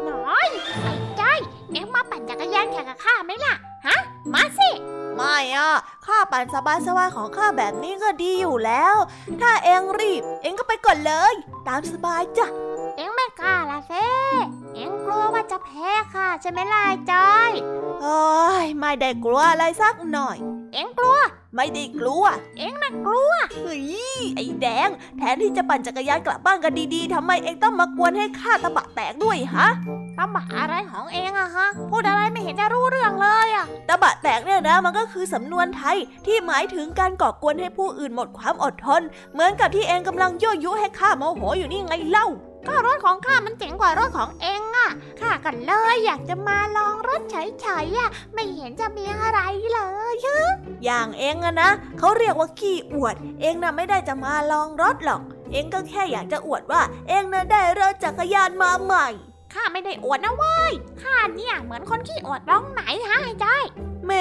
[0.09, 0.49] น้อย
[0.83, 1.39] ไอ้จ้อย
[1.73, 3.55] เอ็งมาปั่นจักรยานแข่งกับข้าไหมล่ะ
[3.87, 3.99] ฮะ
[4.33, 4.71] มาสิ
[5.17, 5.71] ไม่อะ
[6.07, 6.57] ข้าปั่นส
[6.97, 8.95] บายๆของข้าแบบนี้ก็ดีอยู่แล้ว
[9.41, 11.35] ถ้าเองรีบ เองก็ไปก่อนเลย
[11.69, 12.47] ตามสบายจ้ะ
[13.39, 14.07] เองไม่กล้าละเซ่
[14.75, 17.53] เองกลัวว่าจะแพ้ค่ะใช่ไหมล่ะจอย
[18.03, 18.21] โอ้
[18.65, 20.37] ยไม่ได้กลัวอะไรสักหน่อย
[20.75, 21.19] เองกลัว
[21.55, 22.25] ไม่ได้กลัว
[22.59, 23.33] เองน่ะกลัว
[23.63, 23.85] เฮ้ย
[24.37, 29.69] ไอ้แดง แทนที่จะปั่นจักรยานกลับบ้านกันดีๆทำไมเองต้องมากวนให้ข้าตะบะแตกด้วยฮะ
[30.19, 42.27] ตะบะอะไรของเองอะฮะพูดอะไรไม่เห็นจะรู้เรื่องเลยอะตะบะแตกเนี่ยนะมันก็คือสำนวนไทยที่หมายถึงการก่อกวนให้ผู้อื่นหมดความอดทน เหมือนกับที่เองกำลังยั่วยุให้ข้าโมโหอยู่นี่ไงเล่า
[42.69, 44.89] ก็รถของข้ามันเจ๋งกว่ารถของเองอะ
[45.21, 49.41] ข้ากันเลยอยากจะมาลองรถเฉยๆอะไม่เห็นจะมีอะไร
[49.73, 49.81] เล
[50.13, 50.15] ย
[50.85, 59.09] อย่างเองอะนะเขาเรียกว่าขี้อวด เองน่ะไม่ได้จะมาลองรถหรอก เองก็แค่อยากจะอวดว่า เองน่ะได้รถจักรยานมาใหม่
[59.57, 63.65] ข้าไม่ได้อวดนะเว้ย ข้าเนี่ยเหมือนคนขี้อวดร้องไหนฮะไอ้จ้อย
[64.07, 64.13] เม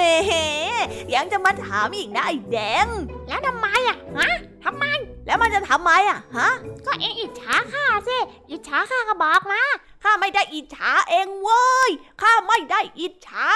[1.14, 2.86] ยังจะมาถามอีกนะไอ้แดง
[3.28, 4.30] แล้วทำไมอะฮะ
[4.64, 4.84] ทำไม
[5.26, 6.48] แล้วมันจะทำไมอะฮะ
[6.86, 8.18] ก็เองอิจฉาข้าสิ
[8.50, 9.62] อิจฉาข้าก็บอกมา
[10.02, 11.90] ข้าไม่ได้อิจฉาเองเว้ย
[12.22, 13.48] ข้าไม่ได้อิจฉา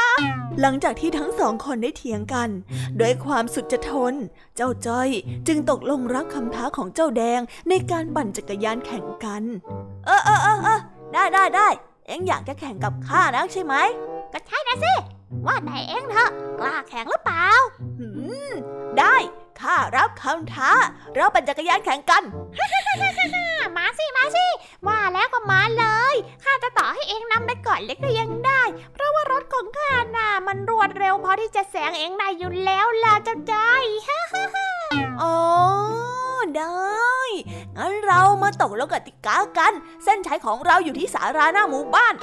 [0.61, 2.49] หลังจากที่ทั้งสองคนได้เถียงกัน
[3.01, 4.15] ด้วยความสุดจะทน
[4.57, 5.09] เจ้าจ้อย
[5.47, 9.43] จึงตกลงรับคำท้าของเจ้าแดงในการปั่นจักรยานแข่งกัน
[10.07, 10.81] เออเออเออเออ
[11.15, 11.69] ได้ได้ได้
[12.07, 13.75] เอ็งอยากจะแข่งกับข้านะใช่ไหม
[14.33, 14.95] ก็ใช่นะสิ
[15.47, 16.31] ว่าไหนเอ็งเถอะ
[16.61, 17.47] กล้าแข่งหรือเปล่า
[17.99, 18.07] หื
[18.51, 18.53] ม
[18.99, 19.17] ได้
[19.61, 20.71] ข้ารับคำท้า
[21.15, 22.23] เราปั่นจักรยานแข่งกัน
[23.77, 24.47] มาสิ มาสิ
[24.87, 33.55] ว่าแล้วก็มาเลย ข้าจะต่อให้เองนำไปก่อนเล็กก็ยังได้ เพราะว่ารถของข้าน่ะมันรวดเร็วพอที่จะแซงเองได้อยู่แล้วล่ะเจ้าใจ
[34.07, 34.80] ฮ่าฮ่าฮ่า
[35.23, 35.37] อ๋อ
[36.57, 37.21] ได้
[37.77, 39.73] งั้นเรามาตกลงกติกากัน
[40.05, 42.15] เส้นชัยของเราอยู่ที่สาราหน้าหมู่บ้าน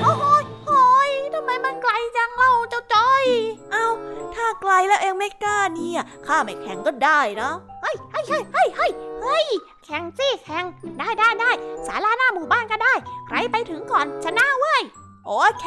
[0.00, 3.24] โอ้ยทำไมมันไกลจังเล่าเจ้าจ้อย
[3.72, 3.86] เอา
[4.34, 7.50] ถ้าไกลแล้วเองไม่กล้าเนี่ยข้าไม่แข่งก็ได้นะ
[7.82, 8.92] เฮ้ยเฮ้ยเฮ้ยเฮ้ยเฮ้ย
[9.22, 9.46] เฮ้ย
[9.84, 10.64] แข่งสิแข่ง
[10.98, 11.50] ได้ได้ได้
[11.86, 12.94] ศาลาหน้าหมู่บ้านก็ได้
[13.26, 14.82] ใครไปถึงก่อนชนะเว้ย
[15.28, 15.66] โอเค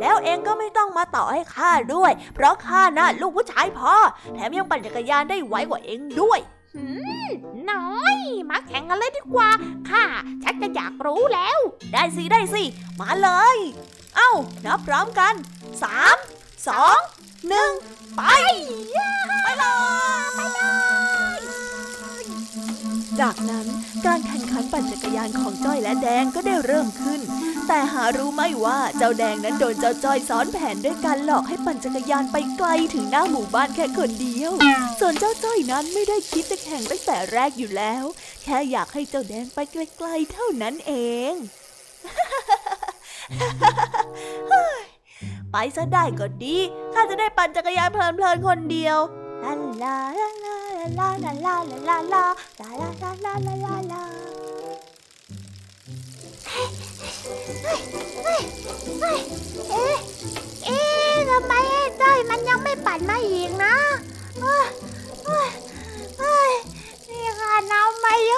[0.00, 3.94] แล้วเองก็ไม่ต้องมาต่อให้ข้าด้วย เพราะข้าน่ะลูกผู้ชายพอ
[4.34, 6.38] แถมยังปั่นจักรยานได้ไวกว่าเองด้วย
[6.74, 6.84] หื
[7.28, 7.30] ม
[7.70, 8.18] น้อย
[8.50, 9.48] มาแข่งกันเลยดีกว่า
[9.90, 10.04] ข้า
[10.42, 11.58] ชักจะอยากรู้แล้ว
[11.92, 12.62] ได้สิ ได้สิ
[13.00, 13.56] มาเลย
[14.16, 14.30] เอ้า
[14.64, 15.34] นับพร้อมกัน
[15.82, 16.16] สาม
[16.68, 16.98] สอง
[17.48, 17.70] หนึ่ง
[18.16, 18.20] ไป
[19.42, 19.64] ไปเล
[21.16, 21.17] ย
[23.20, 23.66] จากนั้น
[24.06, 27.20] การแข่งขันปั่นจักรยานของจ้อยและแดงก็ได้เริ่มขึ้น
[27.68, 34.52] แต่หารู้ไม่ว่าเจ้าแดงนั้นโดนเจ้าจ้อยซ้อนแผนด้วยการหลอกให้ปั่นจักรยานไปไกลถึงหน้าหมู่บ้านแค่คนเดียว
[35.00, 38.04] ส่วนเจ้าจ้อยนั้นไม่ได้คิดจะแข่งตั้งแต่แรกอยู่แล้ว
[38.44, 40.92] แค่อยากให้เจ้าแดงไปไกลๆเท่านั้นเอ
[41.32, 41.34] ง
[45.52, 46.56] ไปซะได้ก็ดี
[46.94, 48.98] ข้าจะได้ปั่นจักรยานเพลินๆคนเดียว
[49.42, 50.58] ลาลาลา
[50.98, 51.56] ลาลาลาลา
[51.88, 52.24] ลาลาลา
[52.60, 54.02] ลาลาลาลาลาลา
[58.24, 59.96] เอ๊ะ
[60.64, 63.74] เอ๊ะทำไมไอ้จ้อยมันยังไม่ปั่นมาอีกนะ
[64.40, 64.66] เฮ้ย
[66.18, 66.52] เฮ้ย
[67.08, 68.32] นี่ค่ะน้ำมาเย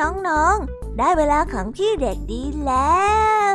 [0.00, 3.04] น้องๆ ได้เวลาของพี่เด็กดีแล้
[3.52, 3.54] ว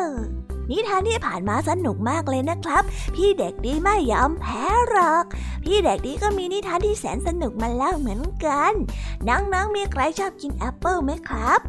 [0.69, 2.83] นิทานที่ผ่านมาสนุกมากเลยนะครับ
[3.15, 5.23] พี่เด็กดีไม่ยอมแพ้หรอก
[5.63, 8.73] พี่เด็กดีก็มีนิทานที่แสนสนุกมาเล่าเหมือนกัน
[9.27, 11.59] น้องๆ มีใครชอบกินแอปเปิลไหมครับ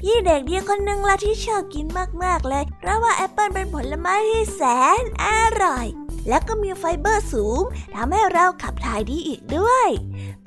[0.00, 1.86] พี่เด็กดีคนหนึ่งละที่ชอบกิน
[2.22, 4.62] มากๆเลย เพราะว่าแอปเปิลเป็นผลไม้ที่แส
[5.00, 5.26] นอ
[5.62, 5.86] ร่อย
[6.28, 7.62] และก็มีไฟเบอร์สูง
[7.94, 9.88] ทำให้เราขับถ่ายดีอีกด้วย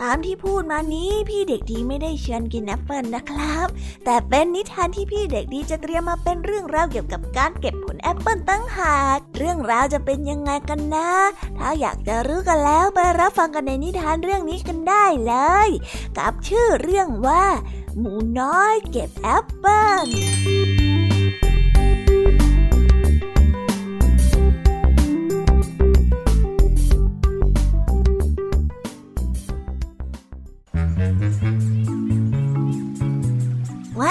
[0.02, 3.68] ตามที่พูดมานี้พี่เด็กดีไม่ได้ชวนกินแอปเปิลนะครับ
[4.06, 11.10] แต่เป็นนิทานที่พี่เด็กดีจะเตรียมมาเป็นเรื่องราวเกี่ยวกับการเก็บผลแอปเปิลต่างหาก เรื่องราวจะเป็นยังไงกันนะ
[11.58, 15.34] ถ้าอยากจะรู้กันแล้วไปรับฟังกันในนิทานเรื่องนี้กันได้เล
[15.68, 15.70] ย
[16.18, 17.46] กับชื่อเรื่องว่า
[18.00, 20.08] หมูน้อยเก็บแอปเปิล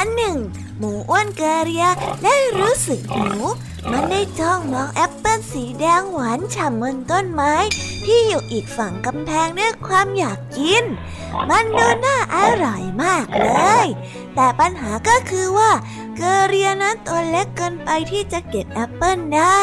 [0.01, 0.39] วันหนึ่ง
[0.79, 1.87] หมูอ้วนเกเรีย
[2.25, 3.43] ได้รู้สึกหิว
[3.91, 7.55] มันได้จ้องมองแอปเปิลสีแดงหวานฉ่ำบนต้นไม้
[8.05, 10.85] ที่อยู่อีกฝั่งกำแพงด้วยความอยากกิน
[11.51, 13.49] มันดูน่าอร่อยมากเล
[13.85, 13.87] ย
[14.35, 15.71] แต่ปัญหาก็คือว่า
[16.17, 19.43] เกเรียนั้นตัวเล็กเกินไปที่จะเก็บแอปเปิลได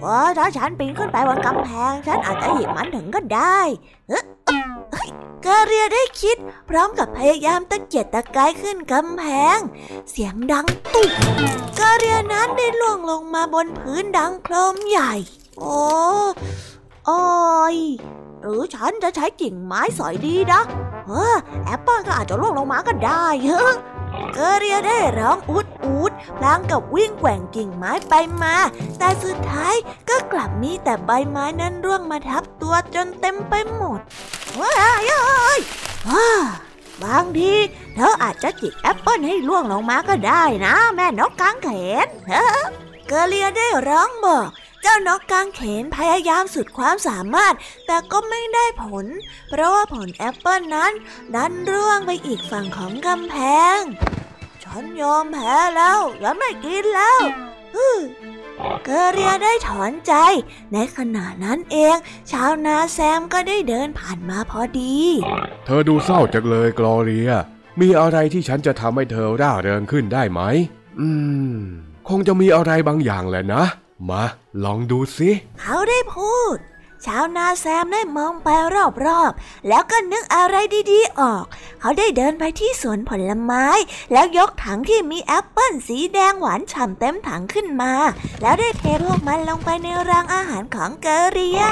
[0.00, 3.58] โอ้ถ้าฉันปีนขึ้นไปบนกำแพง ฉันอาจจะหยิบมันถึงก็ได้
[4.08, 5.08] เฮ้ย
[5.46, 6.36] กาเกเรียได้คิด
[6.68, 9.24] พร้อมกับพยายามตะเกียกตะกายขึ้นกำแพ
[9.56, 9.58] ง
[10.10, 11.10] เสียงดังตุก
[11.78, 15.12] กาเรียนั้นได้ล่วงลงมาบนพื้นดังโครมใหญ่
[15.58, 15.78] โอ้
[17.06, 17.10] โอ
[17.74, 17.76] ย
[18.42, 20.60] หรือฉันจะใช้กิ่งไม้สอยดีนะ
[21.06, 23.72] เออแอปเปิลก็อาจจะล่วงลงมาก็ได้เฮ้อ
[24.34, 28.56] เกอเรียได้ร้องอุดอุดพลางกับวิ่งแกว่งกิ่งไม้ไปมา
[28.98, 29.74] แต่สุดท้าย
[30.08, 34.00] ก็กลับมีแต่ใบไม้นั้นร่วงมาทับตัวจนเต็มไปหมด
[34.60, 34.72] ว้า
[35.08, 35.10] ย
[36.08, 36.30] ว้า
[37.04, 37.54] บางที
[37.94, 41.68] เธออาจจะจิกแอปเปิลให้ร่วงลงมาก็ได้นะ แม่นกกางเข
[42.06, 42.08] น
[43.08, 44.48] เกเรียได้ร้องบอก
[44.82, 47.54] เจ้านกกางเขนพยายามสุดความสามารถ
[47.86, 49.06] แต่ก็ไม่ได้ผล
[49.48, 50.92] เพราะว่าผลแอปเปิลนั้น
[51.34, 53.36] ดันร่วงไปอีกฝั่งของกำแพ
[53.78, 53.80] ง
[54.64, 57.20] ฉันยอมแพ้แล้วฉันไม่กินแล้ว
[58.84, 60.14] เกอเรียได้ถอนใจ
[60.72, 61.96] ในขณะนั้นเอง
[62.30, 64.96] ชาวนาแซมก็ได้เดินผ่านมาพอดี
[65.64, 67.30] เธอดูเศร้าจังเลยกลอเรีย
[67.80, 70.40] มีอะไรที่ฉันจะทำให้เธอร่าเริงขึ้นได้ไหม
[71.00, 71.08] อื
[71.54, 71.56] ม
[72.08, 73.64] คงจะมีอะไรบางอย่างแหละนะ
[74.08, 74.22] มา
[74.64, 75.30] ลองดูสิ
[75.60, 76.56] เขาได้พูด
[77.06, 78.48] ชาวนาแซมได้มองไป
[79.06, 80.56] รอบๆ แล้วก็นึกอะไร
[80.90, 81.44] ดีๆออก
[81.80, 83.66] เขาได้เดินไปที่สวนผลไม้
[84.12, 87.92] แล้วยกถังที่มีแอปเปิ้ลสีแดงหวานฉ่ำเต็มถังขึ้นมา
[88.42, 91.62] แล้วได้เทพวกมันลงไปในรางอาหารของเกเรีย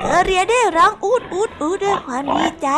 [0.00, 2.68] เกเรียได้ร้องอูดอูดอูดด้วยความดีใจ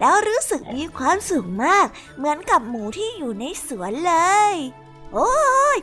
[0.00, 1.86] แล้วรู้สึกมีความสุขมาก
[2.16, 4.14] เหมือนกับหมูที่อยู่ในสวนเล
[4.52, 4.54] ย
[5.14, 5.32] โอ้
[5.76, 5.78] ย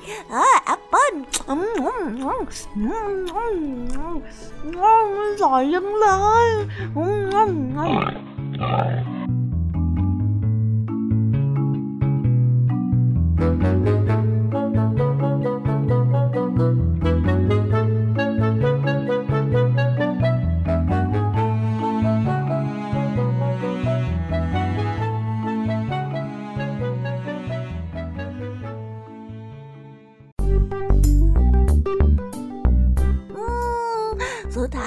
[0.66, 1.08] แอปเปิ้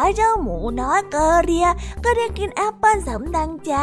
[0.05, 1.69] ายเจ้าหมูน้อยเกอเรีย
[2.05, 3.75] ก็ได้กินแอปเปิ้ลสมดังใจ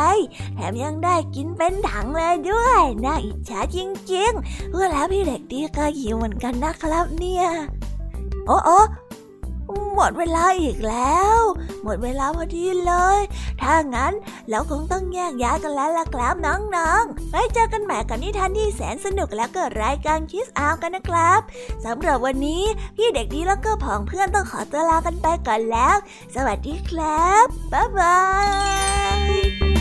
[0.56, 3.78] แถมยังได้กินเป็นถังเลยด้วยน่าอิจฉาจ
[4.14, 7.46] ริงๆเพื่อแล้วพี่เด็กดีก็หิวเหมือนกันนะครับเนี่ย
[8.48, 8.80] โอ้โอ้
[9.96, 11.40] หมดเวลาอีกแล้ว
[11.84, 13.20] หมดเวลาพอดีเลย
[13.62, 14.14] ถ้างั้น
[14.50, 21.40] เราคงต้องแยกย้ายกันแล้วล่ะครับน้องๆไว้เจอกันใหม่กับนิทานที่แสนสนุกและก็รายการคิสอาวกันนะครับ
[21.86, 22.64] สำหรับวันนี้
[22.96, 25.96] พี่เด็กดีแล้วก็ผองเพื่อนต้องขอตัวลากันไปก่อนแล้ว
[26.36, 28.18] สวัสดีครับ บ๊ายบา
[29.78, 29.81] ย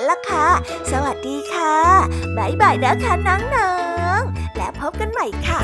[0.09, 0.47] ล่ะค่ะ
[0.91, 1.75] สวัสดีค่ะ
[2.37, 3.73] บ๊ายบายนะคะน้อ
[4.19, 5.59] งๆ และพบกันใหม่ค่ะ